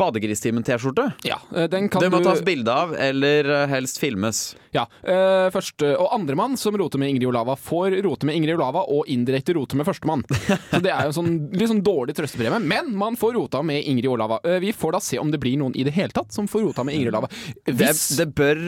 Badegristimen-T-skjorte. 0.00 1.12
Ja, 1.28 1.38
eh, 1.56 1.68
den 1.70 1.88
kan 1.88 2.02
Det 2.02 2.10
må 2.12 2.20
du 2.22 2.28
tas 2.28 2.42
bilde 2.44 2.72
av, 2.72 2.94
eller 2.98 3.50
eh, 3.50 3.66
helst 3.70 4.00
filmes. 4.02 4.56
Ja, 4.74 4.86
eh, 5.02 5.50
første 5.54 5.92
Og 6.00 6.10
andremann 6.16 6.56
som 6.58 6.76
roter 6.78 6.98
med 6.98 7.12
Ingrid 7.12 7.28
Olava, 7.30 7.54
får 7.56 8.00
rote 8.02 8.26
med 8.26 8.38
Ingrid 8.40 8.56
Olava 8.56 8.82
og 8.90 9.06
indirekte 9.10 9.54
rote 9.54 9.78
med 9.78 9.86
førstemann. 9.86 10.24
Så 10.72 10.82
det 10.82 10.90
er 10.94 11.06
jo 11.08 11.14
sånn 11.20 11.32
litt 11.54 11.70
sånn 11.70 11.84
dårlig 11.84 12.16
trøstepremie, 12.18 12.62
men 12.64 12.90
man 12.98 13.18
får 13.20 13.36
rota 13.38 13.62
med 13.62 13.86
Ingrid 13.86 14.10
Olava. 14.10 14.40
Eh, 14.44 14.58
vi 14.64 14.74
får 14.74 14.98
da 14.98 15.04
se 15.04 15.20
om 15.22 15.30
det 15.30 15.42
blir 15.42 15.58
noen 15.60 15.76
i 15.78 15.86
det 15.86 15.94
hele 15.94 16.14
tatt 16.14 16.34
som 16.34 16.50
får 16.50 16.68
rota 16.68 16.84
med 16.86 16.98
Ingrid 16.98 17.14
Olava. 17.14 17.30
Det, 17.64 17.76
Hvis 17.78 18.08
det 18.18 18.32
bør 18.34 18.66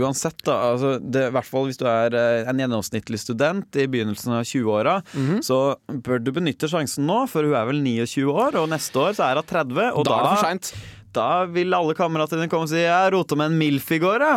uansett, 0.00 0.38
da 0.46 0.56
altså 0.72 0.96
det, 1.00 1.28
I 1.30 1.34
hvert 1.36 1.48
fall 1.48 1.66
hvis 1.68 1.78
du 1.80 1.86
er 1.88 2.14
eh, 2.16 2.48
en 2.50 2.60
gjennomsnittlig 2.60 3.20
student 3.22 3.78
i 3.80 3.86
begynnelsen 3.90 4.34
av 4.36 4.44
20-åra, 4.44 4.96
Mhm. 5.16 5.40
så 5.46 5.76
bør 5.88 6.22
du 6.22 6.32
benytte 6.36 6.68
sjansen 6.70 7.06
nå, 7.08 7.22
for 7.30 7.42
hun 7.46 7.54
er 7.56 7.66
vel 7.66 7.80
29 7.82 8.28
år, 8.32 8.58
og 8.60 8.68
neste 8.72 8.94
år 9.00 9.16
så 9.16 9.30
er 9.30 9.40
hun 9.40 9.46
30. 9.46 9.90
Og 9.96 10.04
da 10.04 10.18
er 10.18 10.22
det 10.22 10.36
for 10.36 10.46
da, 10.46 10.86
da 11.16 11.28
vil 11.46 11.74
alle 11.74 11.94
kameratene 11.96 12.42
dine 12.44 12.50
komme 12.52 12.68
og 12.68 12.72
si 12.72 12.82
'Jeg 12.84 13.12
rota 13.12 13.36
med 13.36 13.52
en 13.52 13.58
MILF 13.58 13.90
i 13.92 13.98
går', 13.98 14.20
ja. 14.20 14.36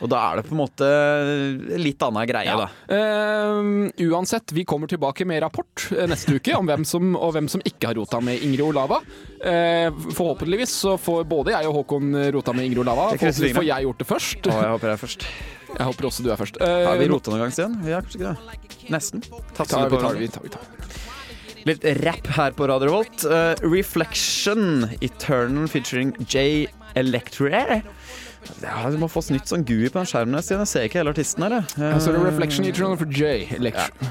Og 0.00 0.08
da 0.08 0.20
er 0.30 0.40
det 0.40 0.46
på 0.48 0.54
en 0.54 0.60
måte 0.62 0.88
litt 1.80 2.00
annen 2.06 2.28
greie, 2.28 2.56
da. 2.56 2.68
Uh, 2.88 3.90
uansett, 4.08 4.54
vi 4.56 4.64
kommer 4.68 4.90
tilbake 4.90 5.26
med 5.28 5.42
rapport 5.44 5.86
eh, 5.92 6.06
neste 6.08 6.38
uke 6.38 6.54
om 6.56 6.68
hvem 6.68 6.86
som, 6.88 7.12
og 7.18 7.34
hvem 7.36 7.50
som 7.52 7.62
ikke 7.68 7.90
har 7.90 7.98
rota 8.00 8.20
med 8.24 8.40
Ingrid 8.40 8.64
Olava. 8.70 9.02
Uh, 9.44 9.92
forhåpentligvis 10.16 10.72
så 10.86 10.96
får 11.00 11.28
både 11.28 11.54
jeg 11.56 11.68
og 11.68 11.82
Håkon 11.82 12.16
rota 12.36 12.56
med 12.56 12.70
Ingrid 12.70 12.84
Olava. 12.86 13.10
Forhåpentligvis 13.12 13.58
får 13.60 13.68
jeg 13.68 13.88
gjort 13.88 14.02
det 14.02 14.08
først. 14.08 14.48
Å, 14.48 14.56
jeg 14.56 14.74
håper 14.76 14.92
jeg 14.92 14.96
er 14.96 15.04
først. 15.04 15.28
Jeg 15.70 15.86
håper 15.86 16.08
også 16.08 16.24
du 16.26 16.32
er 16.32 16.40
først. 16.40 16.60
Uh, 16.60 16.76
Har 16.88 16.98
vi 17.00 17.12
rota 17.12 17.34
noen 17.34 17.44
gang, 17.44 17.54
siden? 17.54 17.78
Vi 17.84 17.94
har 17.94 18.06
kanskje 18.06 18.20
ikke 18.20 18.32
det. 18.32 18.90
Nesten. 18.90 19.22
Det 19.22 19.36
vi 19.60 19.70
tar, 19.70 19.90
det, 19.92 20.20
vi 20.24 20.32
tar, 20.32 20.52
tar. 20.56 20.98
Litt 21.68 21.84
rap 22.00 22.28
her 22.38 22.54
på 22.56 22.66
Radio 22.70 22.94
Volt. 22.96 23.24
Uh, 23.28 23.52
Reflection, 23.68 24.88
Eternal 25.04 25.68
featuring 25.68 26.14
J. 26.24 26.66
Electra. 26.98 27.82
Ja, 28.62 28.90
du 28.90 28.96
må 29.00 29.08
få 29.10 29.22
snytt 29.24 29.48
sånn 29.50 29.64
GUI 29.68 29.88
på 29.92 30.00
den 30.00 30.08
skjermen. 30.08 30.38
Jeg 30.40 30.68
ser 30.68 30.86
ikke 30.88 31.00
hele 31.02 31.12
artisten 31.14 31.44
her. 31.46 31.58
jeg. 31.60 32.00
Så 32.00 32.10
er 32.12 32.16
det 32.18 32.22
Reflection 32.26 32.66
Eternal 32.68 32.96
for 33.00 33.06
J. 33.12 33.46
Election. 33.58 34.10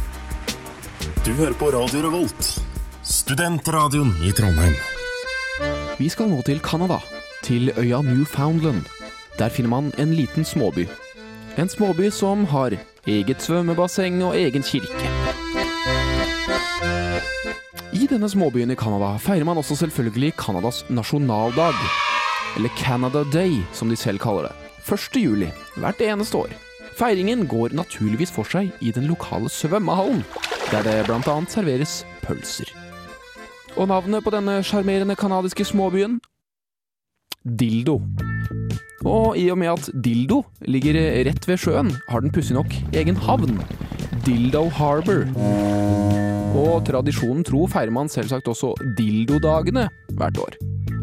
Du 1.25 1.33
hører 1.37 1.53
på 1.53 1.67
Radio 1.69 1.99
Revolt, 2.01 2.47
studentradioen 3.05 4.09
i 4.25 4.31
Trondheim. 4.33 4.73
Vi 5.99 6.07
skal 6.09 6.31
nå 6.31 6.39
til 6.47 6.57
Canada, 6.65 6.97
til 7.45 7.69
øya 7.77 7.99
Newfoundland. 8.01 8.87
Der 9.37 9.53
finner 9.53 9.69
man 9.69 9.91
en 10.01 10.15
liten 10.17 10.41
småby. 10.45 10.87
En 11.61 11.69
småby 11.69 12.09
som 12.09 12.47
har 12.49 12.73
eget 13.05 13.45
svømmebasseng 13.45 14.17
og 14.25 14.33
egen 14.39 14.65
kirke. 14.65 15.13
I 17.93 18.09
denne 18.09 18.29
småbyen 18.29 18.73
i 18.73 18.79
Canada 18.81 19.13
feirer 19.21 19.45
man 19.45 19.61
også 19.61 19.77
selvfølgelig 19.83 20.33
Canadas 20.41 20.81
nasjonaldag. 20.89 21.77
Eller 22.57 22.73
Canada 22.81 23.23
Day, 23.29 23.61
som 23.73 23.93
de 23.93 23.95
selv 23.95 24.17
kaller 24.17 24.49
det. 24.49 24.57
1. 24.89 25.21
juli 25.21 25.53
hvert 25.77 26.01
eneste 26.01 26.37
år. 26.37 26.70
Feiringen 26.99 27.45
går 27.49 27.75
naturligvis 27.77 28.33
for 28.33 28.47
seg 28.47 28.71
i 28.83 28.91
den 28.95 29.07
lokale 29.09 29.49
svømmehallen, 29.51 30.23
der 30.71 30.85
det 30.85 30.97
bl.a. 31.07 31.37
serveres 31.49 32.01
pølser. 32.25 32.69
Og 33.79 33.87
navnet 33.87 34.23
på 34.25 34.33
denne 34.33 34.59
sjarmerende 34.67 35.15
kanadiske 35.15 35.65
småbyen? 35.71 36.19
Dildo. 37.41 38.01
Og 39.07 39.37
i 39.39 39.47
og 39.49 39.57
med 39.57 39.71
at 39.71 39.87
Dildo 40.03 40.43
ligger 40.69 40.99
rett 41.25 41.47
ved 41.47 41.61
sjøen, 41.63 41.89
har 42.09 42.21
den 42.21 42.33
pussig 42.33 42.57
nok 42.57 42.75
egen 42.93 43.17
havn. 43.17 43.57
Dildo 44.27 44.67
Harbor. 44.77 45.25
Og 46.61 46.83
tradisjonen 46.85 47.45
tro 47.47 47.63
feirer 47.71 47.93
man 47.95 48.11
selvsagt 48.11 48.49
også 48.51 48.75
Dildodagene 48.97 49.87
hvert 50.19 50.37
år. 50.43 50.59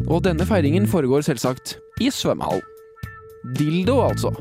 Og 0.07 0.23
denne 0.23 0.45
feiringen 0.47 0.87
foregår 0.87 1.25
selvsagt 1.25 1.75
i 1.99 2.07
svømmehallen. 2.13 2.63
Dildo, 3.57 4.01
altså. 4.05 4.31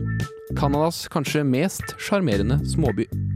Canadas 0.56 1.08
kanskje 1.08 1.44
mest 1.44 1.82
sjarmerende 1.98 2.58
småby. 2.66 3.27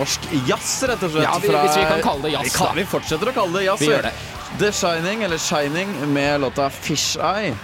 Norsk 0.00 0.28
jazz, 0.48 0.72
rett 0.88 1.02
og 1.06 1.10
slett. 1.14 1.24
Ja, 1.28 1.38
vi- 1.42 1.48
hvis 1.54 1.76
vi 1.78 1.86
kan 1.94 2.02
kalle 2.08 2.22
det 2.26 2.32
jazz, 2.34 2.44
Vi, 2.48 2.50
kan, 2.58 2.76
vi 2.76 2.84
fortsetter 2.88 3.30
å 3.30 3.34
kalle 3.36 3.58
det 3.58 3.64
jazz. 3.68 3.80
Det. 3.86 4.12
The 4.58 4.72
Shining, 4.72 5.22
eller 5.22 5.38
Shining, 5.38 5.92
med 6.12 6.40
låta 6.40 6.70
Fish 6.70 7.16
Eye. 7.20 7.54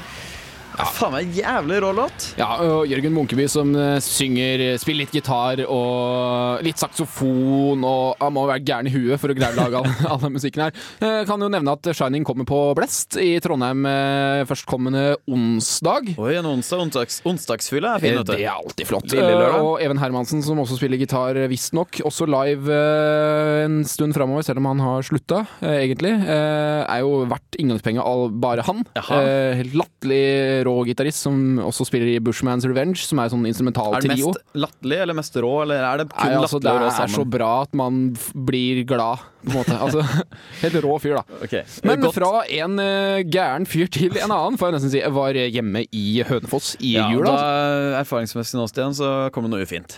Faen 0.96 1.12
meg 1.12 1.34
jævlig 1.36 1.76
rå 1.84 1.90
låt. 1.92 2.24
Ja, 2.40 2.46
og 2.64 2.86
Jørgen 2.88 3.12
Munkeby 3.12 3.44
som 3.52 3.74
eh, 3.76 3.98
synger, 4.00 4.62
spiller 4.80 5.02
litt 5.04 5.12
gitar 5.12 5.60
og 5.68 6.62
litt 6.64 6.80
saksofon, 6.80 7.82
og 7.84 8.14
han 8.22 8.32
må 8.32 8.46
være 8.48 8.62
gæren 8.64 8.88
i 8.88 8.92
huet 8.94 9.20
for 9.20 9.28
å 9.28 9.36
greie 9.36 9.52
å 9.52 9.58
lage 9.58 9.82
all, 9.82 9.90
all 10.14 10.22
den 10.22 10.32
musikken 10.38 10.64
her. 10.64 10.78
Jeg 11.04 11.26
Kan 11.28 11.44
jo 11.44 11.50
nevne 11.52 11.74
at 11.76 11.90
Shining 11.98 12.24
kommer 12.24 12.48
på 12.48 12.60
Blest 12.78 13.18
i 13.20 13.34
Trondheim 13.44 13.84
eh, 13.90 14.46
førstkommende 14.48 15.02
onsdag. 15.28 16.14
Oi, 16.16 16.30
en 16.40 16.48
onsdag, 16.54 16.80
onsdags, 16.86 17.20
onsdagsfylle 17.28 17.92
er 17.98 18.00
fin, 18.06 18.16
Eh, 18.16 18.24
Det 18.30 18.38
er 18.40 18.54
alltid 18.54 18.88
flott. 18.88 19.12
Eh, 19.12 19.58
Og 19.60 19.82
Even 19.84 20.00
Hermansen, 20.00 20.40
som 20.46 20.62
også 20.64 20.78
spiller 20.80 20.96
gitar, 21.02 21.36
eh, 21.36 21.50
visstnok 21.52 22.00
også 22.08 22.24
live 22.32 22.72
eh, 22.72 23.66
en 23.66 23.82
stund 23.84 24.16
framover, 24.16 24.48
selv 24.48 24.62
om 24.64 24.70
han 24.72 24.80
har 24.86 25.04
slutta, 25.04 25.44
eh, 25.60 25.76
egentlig. 25.84 26.14
Eh, 26.24 26.80
Er 26.88 27.04
jo 27.04 27.20
verdt 27.28 27.60
inngangspenga 27.60 28.00
all 28.00 28.30
bare 28.32 28.64
han. 28.64 28.80
Jaha. 28.96 29.20
Eh, 29.20 29.60
Helt 29.60 29.76
latterlig 29.76 30.24
rå 30.64 30.78
gitarist 30.88 31.26
som 31.26 31.60
også 31.62 31.86
spiller 31.88 32.12
i 32.14 32.18
Bushman's 32.22 32.66
Revenge, 32.68 32.98
som 33.02 33.20
er 33.22 33.32
sånn 33.32 33.46
instrumental 33.48 33.96
Er 33.96 34.04
det 34.04 34.14
mest 34.14 34.42
latterlig 34.56 35.00
eller 35.04 35.18
mest 35.18 35.38
rå, 35.42 35.54
eller 35.64 35.86
er 35.86 36.02
det 36.02 36.08
kun 36.12 36.32
Nei, 36.32 36.40
altså, 36.40 36.60
det 36.62 36.70
latterlig 36.70 36.86
og 36.86 36.86
rå 36.86 37.06
er 37.06 37.14
så 37.16 37.26
bra 37.36 37.52
at 37.66 37.76
man 37.78 38.02
blir 38.48 38.82
glad, 38.88 39.24
på 39.46 39.52
en 39.54 39.58
måte. 39.60 39.76
Altså, 39.78 40.02
helt 40.64 40.78
rå 40.84 40.98
fyr, 41.02 41.16
da. 41.20 41.40
Okay. 41.46 41.62
Men 41.86 42.04
godt. 42.04 42.18
fra 42.18 42.30
en 42.58 42.78
uh, 42.82 43.20
gæren 43.26 43.66
fyr 43.70 43.90
til 43.92 44.16
en 44.20 44.30
annen, 44.34 44.58
får 44.60 44.70
jeg 44.72 44.78
nesten 44.78 44.94
si. 44.94 45.02
Jeg 45.02 45.14
var 45.16 45.38
hjemme 45.38 45.84
i 45.94 46.06
Hønefoss 46.26 46.74
i 46.80 46.96
ja, 46.96 47.08
jula. 47.14 47.32
da, 47.32 48.00
Erfaringsmessig 48.02 48.58
nå, 48.60 48.66
Stian, 48.70 48.94
så 48.96 49.12
kommer 49.34 49.50
det 49.50 49.56
noe 49.56 49.66
ufint. 49.68 49.96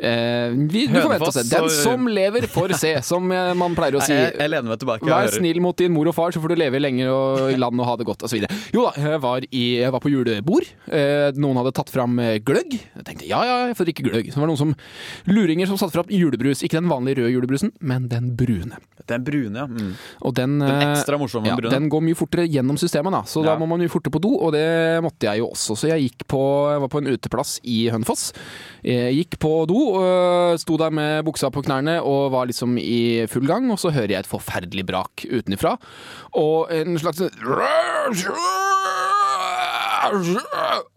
Eh, 0.00 0.54
vi, 0.70 0.86
du 0.88 0.96
får 0.96 1.10
vente 1.12 1.28
og 1.28 1.34
se. 1.34 1.44
Den 1.50 1.68
så- 1.68 1.82
som 1.84 2.06
lever, 2.08 2.46
får 2.50 2.74
se, 2.80 2.92
som 3.04 3.30
eh, 3.32 3.52
man 3.58 3.74
pleier 3.76 3.98
å 3.98 4.04
si. 4.04 4.14
Jeg, 4.16 4.34
jeg 4.38 4.52
lener 4.52 4.72
meg 4.72 4.80
tilbake. 4.80 5.08
Vær 5.08 5.32
snill 5.34 5.60
mot 5.64 5.76
din 5.76 5.92
mor 5.92 6.08
og 6.08 6.16
far, 6.16 6.32
så 6.32 6.40
får 6.42 6.54
du 6.54 6.60
leve 6.60 6.80
lenger 6.80 7.10
og 7.12 7.50
i 7.52 7.58
land 7.60 7.80
og 7.80 7.88
ha 7.88 7.96
det 8.00 8.06
godt 8.08 8.24
osv. 8.28 8.46
Jo 8.74 8.86
da, 8.88 8.92
jeg 9.00 9.20
var, 9.24 9.46
i, 9.50 9.64
jeg 9.82 9.92
var 9.94 10.02
på 10.04 10.12
julebord. 10.12 10.68
Eh, 10.88 11.30
noen 11.40 11.60
hadde 11.60 11.74
tatt 11.76 11.92
fram 11.92 12.18
eh, 12.22 12.38
gløgg. 12.44 12.76
Jeg 12.80 13.06
tenkte 13.08 13.28
ja 13.30 13.42
ja, 13.46 13.58
jeg 13.70 13.76
får 13.78 13.90
drikke 13.90 14.06
gløgg. 14.08 14.30
Så 14.32 14.40
var 14.40 14.48
det 14.48 14.54
noen 14.54 14.62
som 14.64 14.74
luringer 15.30 15.68
som 15.70 15.80
satte 15.80 15.96
fram 15.98 16.12
julebrus. 16.14 16.64
Ikke 16.66 16.80
den 16.80 16.90
vanlige 16.90 17.20
røde 17.20 17.34
julebrusen, 17.36 17.74
men 17.80 18.08
den 18.12 18.32
brune. 18.38 18.80
Den 19.08 19.24
brune, 19.24 19.56
ja. 19.56 19.66
Mm. 19.66 19.92
Og 20.28 20.34
den, 20.36 20.58
Den 20.60 20.70
eh, 20.70 20.92
ekstra 20.92 21.18
morsomme 21.20 21.48
ja, 21.48 21.56
brune. 21.58 21.72
Den 21.72 21.88
går 21.92 22.02
mye 22.04 22.18
fortere 22.18 22.46
gjennom 22.50 22.78
systemet, 22.80 23.14
da. 23.14 23.22
så 23.28 23.42
da 23.44 23.56
må 23.58 23.68
man 23.70 23.80
mye 23.82 23.92
fortere 23.92 24.14
på 24.14 24.22
do, 24.22 24.34
og 24.36 24.52
det 24.54 25.00
måtte 25.04 25.28
jeg 25.28 25.42
jo 25.42 25.50
også. 25.50 25.76
Så 25.78 25.90
jeg 25.90 26.10
gikk 26.10 26.26
på, 26.30 26.40
jeg 26.70 26.82
var 26.84 26.92
på 26.92 27.02
en 27.02 27.10
uteplass 27.14 27.56
i 27.64 27.78
Hønefoss. 27.92 28.30
Jeg 28.86 29.16
gikk 29.16 29.38
på 29.42 29.54
do, 29.70 29.80
og 30.00 30.60
sto 30.60 30.78
der 30.80 30.94
med 30.94 31.24
buksa 31.28 31.50
på 31.52 31.64
knærne 31.66 31.98
og 32.04 32.30
var 32.34 32.50
liksom 32.50 32.76
i 32.80 33.26
full 33.30 33.48
gang, 33.48 33.70
og 33.72 33.80
så 33.80 33.94
hører 33.94 34.16
jeg 34.16 34.26
et 34.26 34.30
forferdelig 34.30 34.86
brak 34.92 35.26
utenifra. 35.30 35.76
Og 36.38 36.70
en 36.74 37.00
slags 37.00 37.24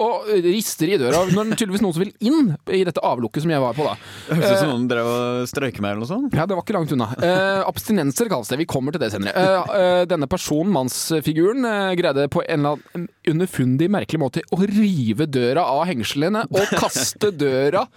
og 0.03 0.29
rister 0.45 0.93
i 0.93 0.99
døra. 1.01 1.23
Nå 1.29 1.43
er 1.43 1.51
det 1.51 1.59
tydeligvis 1.59 1.83
noen 1.83 1.95
som 1.95 2.03
vil 2.03 2.13
inn 2.23 2.51
i 2.71 2.83
dette 2.87 3.03
avlukket 3.03 3.45
som 3.45 3.53
jeg 3.53 3.63
var 3.63 3.77
på, 3.77 3.87
da. 3.87 3.95
Høres 4.29 4.51
ut 4.53 4.61
som 4.61 4.71
noen 4.71 4.87
drev 4.91 5.09
og 5.11 5.47
strøyker 5.51 5.83
meg 5.83 5.93
eller 5.93 6.03
noe 6.05 6.11
sånt. 6.11 6.37
Ja, 6.37 6.47
det 6.49 6.57
var 6.57 6.65
ikke 6.65 6.77
langt 6.77 6.93
unna. 6.95 7.09
Eh, 7.19 7.61
abstinenser 7.67 8.31
kalles 8.31 8.51
det. 8.51 8.59
Vi 8.63 8.69
kommer 8.69 8.95
til 8.95 9.03
det 9.03 9.11
senere. 9.13 9.33
Eh, 9.33 9.73
eh, 9.79 10.03
denne 10.09 10.29
personen, 10.31 10.73
mannsfiguren, 10.75 11.65
eh, 11.69 11.95
greide 11.99 12.29
på 12.33 12.45
en 12.45 12.63
eller 12.63 12.77
annen 12.93 13.09
underfundig, 13.33 13.89
merkelig 13.91 14.21
måte 14.23 14.45
å 14.51 14.61
rive 14.63 15.27
døra 15.31 15.65
av 15.75 15.85
hengslene 15.91 16.45
og 16.49 16.77
kaste 16.79 17.31
døra 17.35 17.87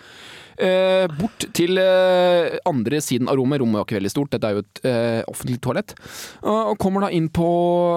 eh, 0.59 1.07
bort 1.19 1.47
til 1.57 1.79
eh, 1.79 2.57
andre 2.66 3.01
siden 3.05 3.29
av 3.29 3.37
rommet. 3.40 3.61
Rommet 3.62 3.81
var 3.81 3.87
ikke 3.87 3.99
veldig 4.01 4.12
stort, 4.12 4.31
dette 4.33 4.49
er 4.51 4.57
jo 4.59 4.64
et 4.64 4.81
eh, 4.88 5.23
offentlig 5.29 5.61
toalett. 5.64 5.95
Og 6.42 6.73
og 6.73 6.79
kommer 6.83 7.07
da 7.07 7.11
inn 7.14 7.29
på 7.29 7.47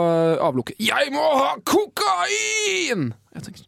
eh, 0.03 0.43
avlukket. 0.45 0.75
'Jeg 0.79 1.11
må 1.15 1.23
ha 1.39 1.55
kokain!' 1.65 3.09
Jeg 3.35 3.43
tenker, 3.45 3.65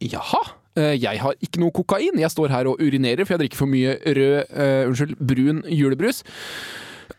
Jaha? 0.00 0.42
Eh, 0.76 0.94
Jeg 1.00 1.20
har 1.22 1.34
ikke 1.40 1.60
noe 1.62 1.70
kokain. 1.70 2.18
Jeg 2.18 2.30
står 2.30 2.50
her 2.50 2.66
og 2.66 2.80
urinerer, 2.82 3.24
for 3.24 3.34
jeg 3.34 3.44
drikker 3.44 3.56
for 3.62 3.70
mye 3.70 3.94
rød, 4.02 4.44
eh, 4.50 4.88
unnskyld, 4.88 5.14
brun 5.20 5.62
julebrus. 5.70 6.22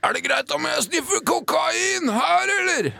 Er 0.03 0.13
det 0.13 0.23
greit 0.25 0.51
om 0.53 0.65
jeg 0.65 0.83
sniffer 0.85 1.21
kokain 1.25 2.09
her, 2.11 2.51
eller? 2.59 2.91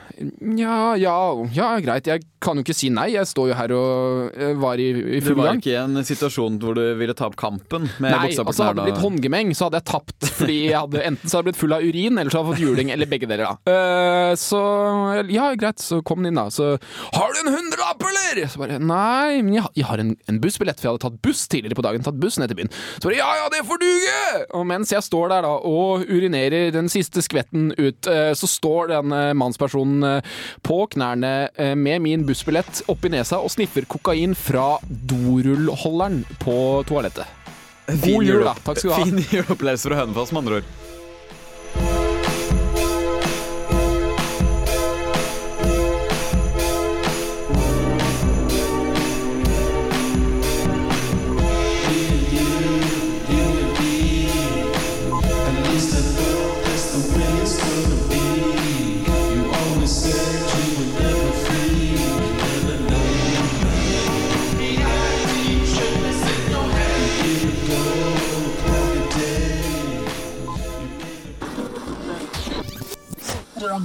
Ja, 0.56 0.96
ja, 0.96 1.16
ja, 1.56 1.70
greit. 1.84 2.08
Jeg 2.08 2.24
kan 2.44 2.60
jo 2.60 2.64
ikke 2.64 2.76
si 2.78 2.90
nei. 2.94 3.08
Jeg 3.16 3.28
står 3.28 3.50
jo 3.52 3.56
her 3.58 3.72
og 3.76 4.36
eh, 4.38 4.54
var 4.62 4.80
i, 4.80 4.88
i 5.18 5.20
Du 5.24 5.32
var 5.36 5.50
gang. 5.52 5.60
ikke 5.60 5.74
i 5.74 5.78
en 5.82 6.00
situasjon 6.06 6.60
hvor 6.62 6.78
du 6.78 6.84
ville 7.00 7.16
ta 7.18 7.28
opp 7.28 7.36
kampen 7.40 7.88
med 8.04 8.14
Nei, 8.14 8.30
altså 8.38 8.68
hadde 8.70 8.78
det 8.80 8.86
blitt 8.92 9.02
håndgemeng, 9.04 9.52
så 9.58 9.68
hadde 9.68 9.82
jeg 9.82 9.88
tapt. 9.90 10.28
Fordi 10.40 10.58
jeg 10.70 10.78
hadde 10.78 11.02
enten 11.10 11.28
så 11.32 11.38
hadde 11.40 11.44
jeg 11.44 11.48
blitt 11.52 11.62
full 11.64 11.76
av 11.76 11.84
urin, 11.86 12.20
eller 12.22 12.32
så 12.32 12.40
hadde 12.42 12.54
jeg 12.54 12.60
fått 12.60 12.64
juling, 12.68 12.92
eller 12.96 13.10
begge 13.12 13.30
deler. 13.32 13.50
da. 13.50 13.76
Uh, 13.76 14.32
så 14.40 14.62
ja, 15.34 15.50
greit, 15.60 15.82
så 15.84 16.00
kom 16.06 16.24
den 16.24 16.32
inn, 16.34 16.40
da. 16.40 16.48
Så 16.54 16.76
Har 17.16 17.36
du 17.36 17.42
en 17.44 17.52
hundrelapp, 17.58 18.06
eller? 18.12 18.44
så 18.52 18.62
bare 18.62 18.80
Nei, 18.82 19.42
men 19.46 19.58
jeg, 19.58 19.68
jeg 19.82 19.90
har 19.90 20.02
en, 20.04 20.14
en 20.32 20.40
bussbillett, 20.44 20.80
for 20.80 20.90
jeg 20.90 20.96
hadde 20.96 21.06
tatt 21.10 21.20
buss 21.26 21.46
tidligere 21.52 21.78
på 21.80 21.86
dagen. 21.88 22.06
Tatt 22.06 22.20
buss 22.22 22.40
ned 22.42 22.52
til 22.54 22.62
byen. 22.62 22.72
Så 23.00 23.10
bare 23.10 23.20
Ja, 23.20 23.30
ja, 23.42 23.50
det 23.54 23.64
får 23.68 23.82
duge! 23.84 24.16
Og 24.60 24.66
mens 24.70 24.94
jeg 24.94 25.04
står 25.06 25.32
der 25.34 25.46
da 25.48 25.54
og 25.66 26.06
urinerer 26.08 26.72
den 26.76 26.88
siste 26.92 27.24
skvetten 27.26 27.72
ut, 27.80 28.08
uh, 28.12 28.32
så 28.38 28.50
står 28.50 28.92
den 28.96 29.14
uh, 29.16 29.34
mannspersonen 29.38 30.05
på 30.66 30.80
knærne 30.96 31.34
eh, 31.56 31.76
med 31.78 32.04
min 32.06 32.26
bussbillett 32.28 32.84
oppi 32.92 33.12
nesa 33.14 33.42
og 33.44 33.54
sniffer 33.54 33.88
kokain 33.90 34.36
fra 34.38 34.76
dorullholderen 34.86 36.24
på 36.42 36.58
toalettet. 36.90 37.30
God 37.86 38.26
jul, 38.26 38.42
da. 38.46 38.56
Takk 38.66 38.82
skal 38.82 38.90
du 38.90 38.96
ha. 38.96 39.04
Fin 39.06 39.22
juleopplevelse 39.22 39.92
fra 39.92 40.02
Hønefoss, 40.02 40.34
med 40.34 40.46
andre 40.46 40.62
ord. 40.62 40.74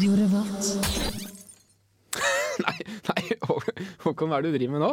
Nei, 2.61 2.77
nei, 3.09 3.23
Håkon, 4.05 4.29
hva 4.29 4.37
er 4.39 4.43
det 4.45 4.51
du 4.53 4.57
driver 4.59 4.75
med 4.75 4.83
nå? 4.85 4.91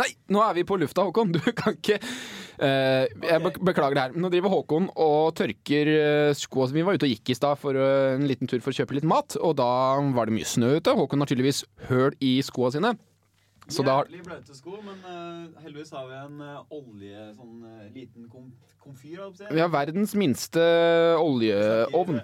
Nei, 0.00 0.08
nå 0.34 0.40
er 0.42 0.56
vi 0.56 0.64
på 0.66 0.74
lufta, 0.82 1.04
Håkon. 1.06 1.30
Du 1.36 1.38
kan 1.54 1.76
ikke 1.76 2.00
uh, 2.02 3.04
Jeg 3.06 3.38
bek- 3.44 3.60
beklager 3.62 3.94
det 3.94 4.02
her. 4.08 4.16
Nå 4.18 4.26
driver 4.32 4.50
Håkon 4.56 4.88
og 4.90 5.30
tørker 5.38 5.86
skoa. 6.34 6.66
Vi 6.74 6.82
var 6.86 6.98
ute 6.98 7.06
og 7.06 7.12
gikk 7.14 7.30
i 7.30 7.36
stad 7.38 7.60
for 7.62 7.78
eh, 7.78 8.16
en 8.16 8.26
liten 8.26 8.50
tur 8.50 8.58
for 8.64 8.74
å 8.74 8.78
kjøpe 8.80 8.96
litt 8.98 9.06
mat, 9.06 9.36
og 9.38 9.54
da 9.60 9.68
var 10.16 10.26
det 10.26 10.34
mye 10.40 10.48
snø 10.48 10.72
ute. 10.80 10.96
Håkon 10.98 11.22
har 11.22 11.30
tydeligvis 11.30 11.62
høl 11.90 12.16
i 12.18 12.34
skoa 12.42 12.72
sine. 12.74 12.96
Så 13.70 13.80
da 13.86 14.00
Jævlig 14.02 14.24
bløte 14.26 14.52
sko, 14.58 14.74
men 14.84 14.98
uh, 15.06 15.46
heldigvis 15.64 15.94
har 15.96 16.04
vi 16.10 16.16
en 16.18 16.34
uh, 16.42 16.66
olje, 16.74 17.30
sånn 17.38 17.62
uh, 17.64 17.86
liten 17.94 18.26
kom 18.28 18.50
komfyr. 18.82 19.22
holdt 19.22 19.38
jeg 19.40 19.46
på 19.46 19.46
å 19.46 19.48
si. 19.48 19.54
Vi 19.56 19.62
har 19.62 19.70
verdens 19.72 20.12
minste 20.20 20.60
oljeovn. 21.22 22.18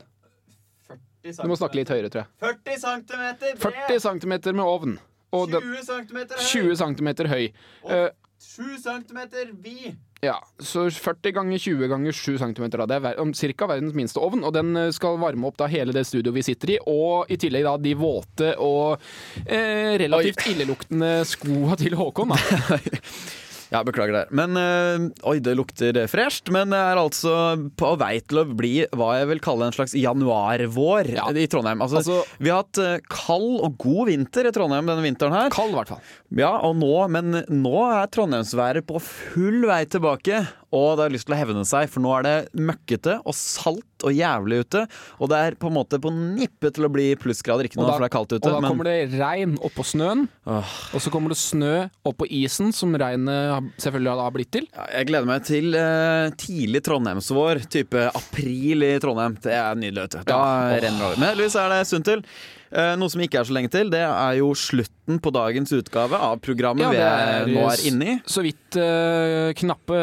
40 1.24 1.42
Du 1.44 1.52
må 1.52 1.58
snakke 1.60 1.80
litt 1.80 1.92
høyere, 1.92 2.10
tror 2.12 2.24
jeg. 2.24 2.32
40 2.44 2.82
centimeter 2.84 3.60
40 3.60 4.02
cm 4.06 4.34
med 4.56 4.64
ovn. 4.64 4.98
Og 5.36 5.52
20 5.52 5.84
centimeter 5.86 6.40
høy. 6.40 6.46
20 6.48 6.80
cm 6.80 7.10
høy. 7.30 7.44
Og 7.86 8.10
7 8.40 8.78
centimeter 8.80 9.50
vid. 9.52 9.98
Ja, 10.24 10.38
så 10.58 10.86
40 10.92 11.32
ganger 11.32 11.58
20 11.60 11.88
ganger 11.88 12.12
7 12.12 12.38
cm. 12.40 12.64
Da. 12.72 12.86
Det 12.88 12.96
er 12.98 13.20
om 13.20 13.32
cirka 13.36 13.68
verdens 13.68 13.96
minste 13.96 14.20
ovn, 14.20 14.42
og 14.44 14.52
den 14.56 14.72
eh, 14.76 14.90
skal 14.96 15.20
varme 15.20 15.48
opp 15.48 15.56
da 15.60 15.68
hele 15.70 15.94
det 15.96 16.06
studioet 16.08 16.36
vi 16.36 16.44
sitter 16.44 16.74
i, 16.74 16.78
og 16.88 17.30
i 17.32 17.38
tillegg 17.40 17.64
da 17.68 17.76
de 17.80 17.94
våte 17.96 18.54
og 18.60 19.00
eh, 19.46 19.96
relativt 20.00 20.44
illeluktende 20.52 21.20
skoa 21.28 21.76
til 21.80 21.96
Håkon. 22.00 22.34
Da. 22.34 22.80
Ja, 23.70 23.84
beklager 23.86 24.12
det. 24.16 24.22
Men 24.34 24.56
eh, 24.58 25.04
Oi, 25.30 25.36
det 25.38 25.52
lukter 25.58 25.94
fresht. 26.10 26.50
Men 26.50 26.72
det 26.74 26.78
er 26.80 26.98
altså 26.98 27.34
på 27.78 27.92
vei 28.00 28.16
til 28.20 28.40
å 28.42 28.46
bli 28.58 28.72
hva 28.98 29.12
jeg 29.20 29.28
vil 29.30 29.42
kalle 29.44 29.68
en 29.68 29.76
slags 29.76 29.94
januarvår 29.94 31.12
Ja. 31.14 31.28
i 31.30 31.46
Trondheim. 31.46 31.80
Altså, 31.84 32.00
Altså- 32.02 32.24
vi 32.42 32.50
har 32.50 32.64
hatt 32.64 32.78
eh, 32.82 32.98
kald 33.08 33.60
og 33.62 33.78
god 33.78 34.08
vinter 34.10 34.46
i 34.48 34.52
Trondheim 34.56 34.86
denne 34.90 35.04
vinteren 35.06 35.32
her. 35.36 35.50
Kald, 35.54 35.70
i 35.70 35.78
hvert 35.78 35.88
fall. 35.94 36.02
Ja, 36.34 36.52
og 36.66 36.76
nå, 36.82 37.08
men 37.10 37.30
nå 37.48 37.76
er 37.92 38.06
trondheimsværet 38.10 38.86
på 38.90 39.00
full 39.00 39.62
vei 39.70 39.84
tilbake. 39.86 40.46
Og 40.72 40.96
det 40.96 41.02
har 41.02 41.10
lyst 41.10 41.26
til 41.26 41.34
å 41.34 41.38
hevne 41.40 41.64
seg, 41.66 41.88
for 41.90 41.98
nå 42.04 42.12
er 42.18 42.22
det 42.22 42.34
møkkete 42.54 43.16
og 43.26 43.34
salt 43.34 44.04
og 44.06 44.12
jævlig 44.14 44.60
ute. 44.62 44.84
Og 45.18 45.28
det 45.32 45.36
er 45.42 45.56
på 45.60 45.66
en 45.66 45.74
måte 45.74 45.98
på 46.00 46.12
nippet 46.14 46.76
til 46.76 46.86
å 46.86 46.90
bli 46.94 47.08
plussgrader. 47.18 47.66
Ikke 47.66 47.76
noe, 47.80 47.88
da- 47.90 47.96
for 47.98 48.04
det 48.04 48.08
er 48.10 48.14
kaldt 48.14 48.32
ute. 48.36 48.44
Og 48.46 48.54
da 48.54 48.60
men 48.62 48.70
kommer 48.70 48.84
det 48.86 49.18
regn 49.18 49.56
oppå 49.66 49.82
snøen, 49.84 50.28
Åh. 50.46 50.70
og 50.94 51.02
så 51.02 51.10
kommer 51.10 51.34
det 51.34 51.38
snø 51.42 51.72
oppå 52.06 52.28
isen, 52.30 52.70
som 52.72 52.94
regnet 52.94 53.72
selvfølgelig 53.82 54.22
har 54.22 54.30
blitt 54.38 54.50
til. 54.52 54.68
ja, 54.72 54.86
jeg 54.94 55.06
gleder 55.10 55.26
meg 55.26 55.44
til 55.44 55.74
eh, 55.74 56.30
tidlig 56.38 56.84
trondheimsvår. 56.86 57.64
Type 57.68 58.06
april 58.14 58.82
i 58.86 58.94
Trondheim. 59.02 59.36
Det 59.42 59.52
er 59.52 59.74
nydelig. 59.74 60.06
vet 60.06 60.10
du. 60.10 60.22
Da 60.30 60.38
Ja. 60.38 60.80
Renner 60.80 60.98
det 60.98 61.06
over. 61.10 61.18
Men 61.18 61.28
heldigvis 61.34 61.56
er 61.60 61.68
det 61.74 61.86
sunt 61.90 62.04
til. 62.04 62.22
Eh, 62.70 62.92
noe 63.00 63.10
som 63.10 63.18
ikke 63.24 63.40
er 63.40 63.46
så 63.48 63.54
lenge 63.56 63.70
til, 63.72 63.88
det 63.90 63.98
er 64.06 64.36
jo 64.38 64.52
slutten 64.54 65.18
på 65.18 65.32
dagens 65.34 65.72
utgave 65.74 66.14
av 66.22 66.36
programmet 66.38 66.84
Ja, 66.86 66.90
vi 66.94 67.00
er, 67.02 67.30
er- 67.40 67.48
nå 67.50 67.64
er 67.66 67.82
inne 67.90 68.10
i. 68.12 68.16
Så 68.30 68.44
vidt 68.46 68.78
uh, 68.78 69.50
knappe 69.58 69.98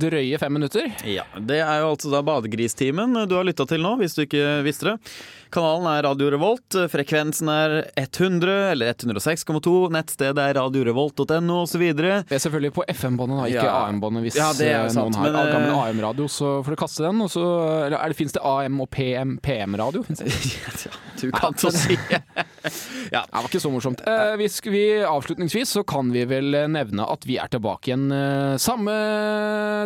drøye 0.00 0.38
fem 0.40 0.54
minutter. 0.56 0.88
Ja, 1.04 1.26
Det 1.36 1.58
er 1.60 1.82
jo 1.84 1.90
altså 1.92 2.12
da 2.14 2.22
Badegristimen 2.24 3.12
du 3.28 3.34
har 3.36 3.44
lytta 3.44 3.66
til 3.68 3.84
nå, 3.84 3.98
hvis 4.00 4.16
du 4.16 4.24
ikke 4.24 4.62
visste 4.64 4.94
det. 4.94 4.96
Kanalen 5.54 5.86
er 5.90 6.02
Radio 6.06 6.28
Revolt. 6.34 6.76
Frekvensen 6.90 7.48
er 7.52 7.74
100 7.96 8.72
eller 8.72 8.92
106,2. 8.92 9.74
Nettstedet 9.94 10.42
er 10.42 10.56
radiorevolt.no 10.58 11.60
osv. 11.62 11.84
Det 11.96 12.08
er 12.34 12.42
selvfølgelig 12.42 12.72
på 12.76 12.84
FM-båndet, 12.92 13.52
ikke 13.52 13.64
Ja. 13.66 13.76
AM-båndet. 13.86 14.24
Hvis 14.26 14.36
Ja, 14.36 14.50
eh, 14.50 14.88
noen 14.96 15.14
har 15.14 15.30
men, 15.30 15.36
eh, 15.40 15.52
gammel 15.52 15.74
AM-radio, 15.84 16.26
så 16.28 16.62
får 16.66 16.74
du 16.74 16.76
kaste 16.76 17.02
den. 17.06 17.20
Også, 17.22 17.42
eller 17.86 18.12
fins 18.14 18.32
det, 18.32 18.42
AM 18.44 18.80
og 18.80 18.90
PM, 18.90 19.38
PM-radio? 19.42 20.04
Du 21.16 21.30
kan 21.32 21.54
så 21.56 21.70
si 21.72 21.96
Ja, 23.14 23.22
det 23.24 23.32
var 23.32 23.46
ikke 23.48 23.60
så 23.62 23.70
morsomt. 23.72 24.02
Eh, 24.06 24.34
hvis 24.36 24.60
vi, 24.68 24.82
avslutningsvis 25.06 25.70
så 25.78 25.84
kan 25.86 26.10
vi 26.12 26.24
vel 26.28 26.52
eh, 26.54 26.66
nevne 26.68 27.06
at 27.08 27.24
vi 27.24 27.38
er 27.40 27.48
tilbake 27.48 27.88
igjen 27.88 28.10
eh, 28.12 28.56
samme 28.60 28.92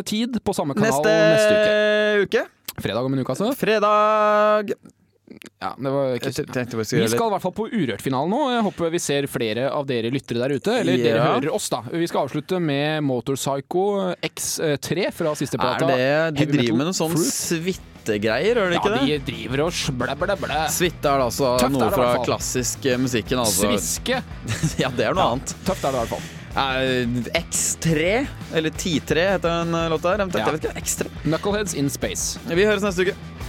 tid 0.03 0.41
på 0.43 0.53
samme 0.57 0.75
kanal 0.75 0.91
Neste, 0.91 1.13
neste, 1.31 2.25
uke. 2.25 2.41
uke. 2.41 2.81
Fredag 2.81 3.05
om 3.07 3.13
en 3.13 3.21
uke, 3.23 3.31
altså. 3.35 3.51
Fredag 3.55 4.73
Ja, 5.61 5.71
det 5.77 5.91
var 5.93 6.15
ikke 6.17 6.31
Jeg 6.31 6.47
tenkte 6.51 6.79
Vi 6.81 6.85
skal 7.11 7.27
i 7.27 7.33
hvert 7.35 7.43
fall 7.43 7.53
på 7.55 7.67
Urørt-finalen 7.69 8.33
nå. 8.33 8.41
Jeg 8.53 8.65
håper 8.67 8.91
vi 8.93 9.01
ser 9.03 9.27
flere 9.31 9.69
av 9.71 9.85
dere 9.89 10.11
lyttere 10.13 10.41
der 10.43 10.55
ute. 10.57 10.75
Eller 10.81 10.97
dere 11.01 11.23
hører 11.27 11.53
oss, 11.53 11.69
da. 11.71 11.83
Vi 11.91 12.07
skal 12.09 12.25
avslutte 12.27 12.59
med 12.63 13.05
Motorpsycho 13.07 13.85
X3 14.31 15.07
fra 15.15 15.35
siste 15.39 15.59
Er 15.61 15.87
det 15.87 16.41
De 16.41 16.49
driver 16.55 16.81
med 16.81 16.91
noe 16.91 16.97
sånn 16.97 17.15
suitegreier, 17.15 18.57
gjør 18.59 18.73
de 18.73 18.77
Ja, 18.77 18.81
ikke 18.81 18.93
det? 18.97 19.05
de 19.07 19.31
driver 19.31 19.65
og 19.67 19.79
blæ, 20.01 20.17
blæ, 20.25 20.37
blæ. 20.43 20.59
Suite 20.73 21.15
er 21.15 21.25
altså 21.29 21.55
Tøft 21.61 21.77
noe 21.77 21.89
fra 21.93 22.11
klassisk 22.25 22.85
eh, 22.89 22.99
musikken, 23.01 23.41
altså. 23.45 23.71
Sviske. 23.71 24.21
Ja, 24.81 24.91
det 24.95 25.09
er 25.09 25.17
noe 25.17 25.33
annet. 25.35 25.55
Tøft 25.67 25.83
er 25.85 25.91
det 25.91 25.97
i 25.97 26.05
hvert 26.05 26.15
fall. 26.15 26.29
Eh, 26.51 27.07
X3, 27.39 28.27
eller 28.59 28.69
10-3 28.75 29.27
heter 29.35 29.47
den 29.47 29.75
eh, 29.75 29.89
låta 29.93 30.15
her. 30.15 30.25
Ja. 30.25 30.47
Jeg 30.47 30.57
vet 30.57 30.65
ikke. 30.67 30.81
X3. 30.83 31.11
Knuckleheads 31.23 31.77
in 31.79 31.89
space. 31.89 32.39
Vi 32.49 32.65
høres 32.67 32.83
neste 32.83 33.07
uke. 33.07 33.40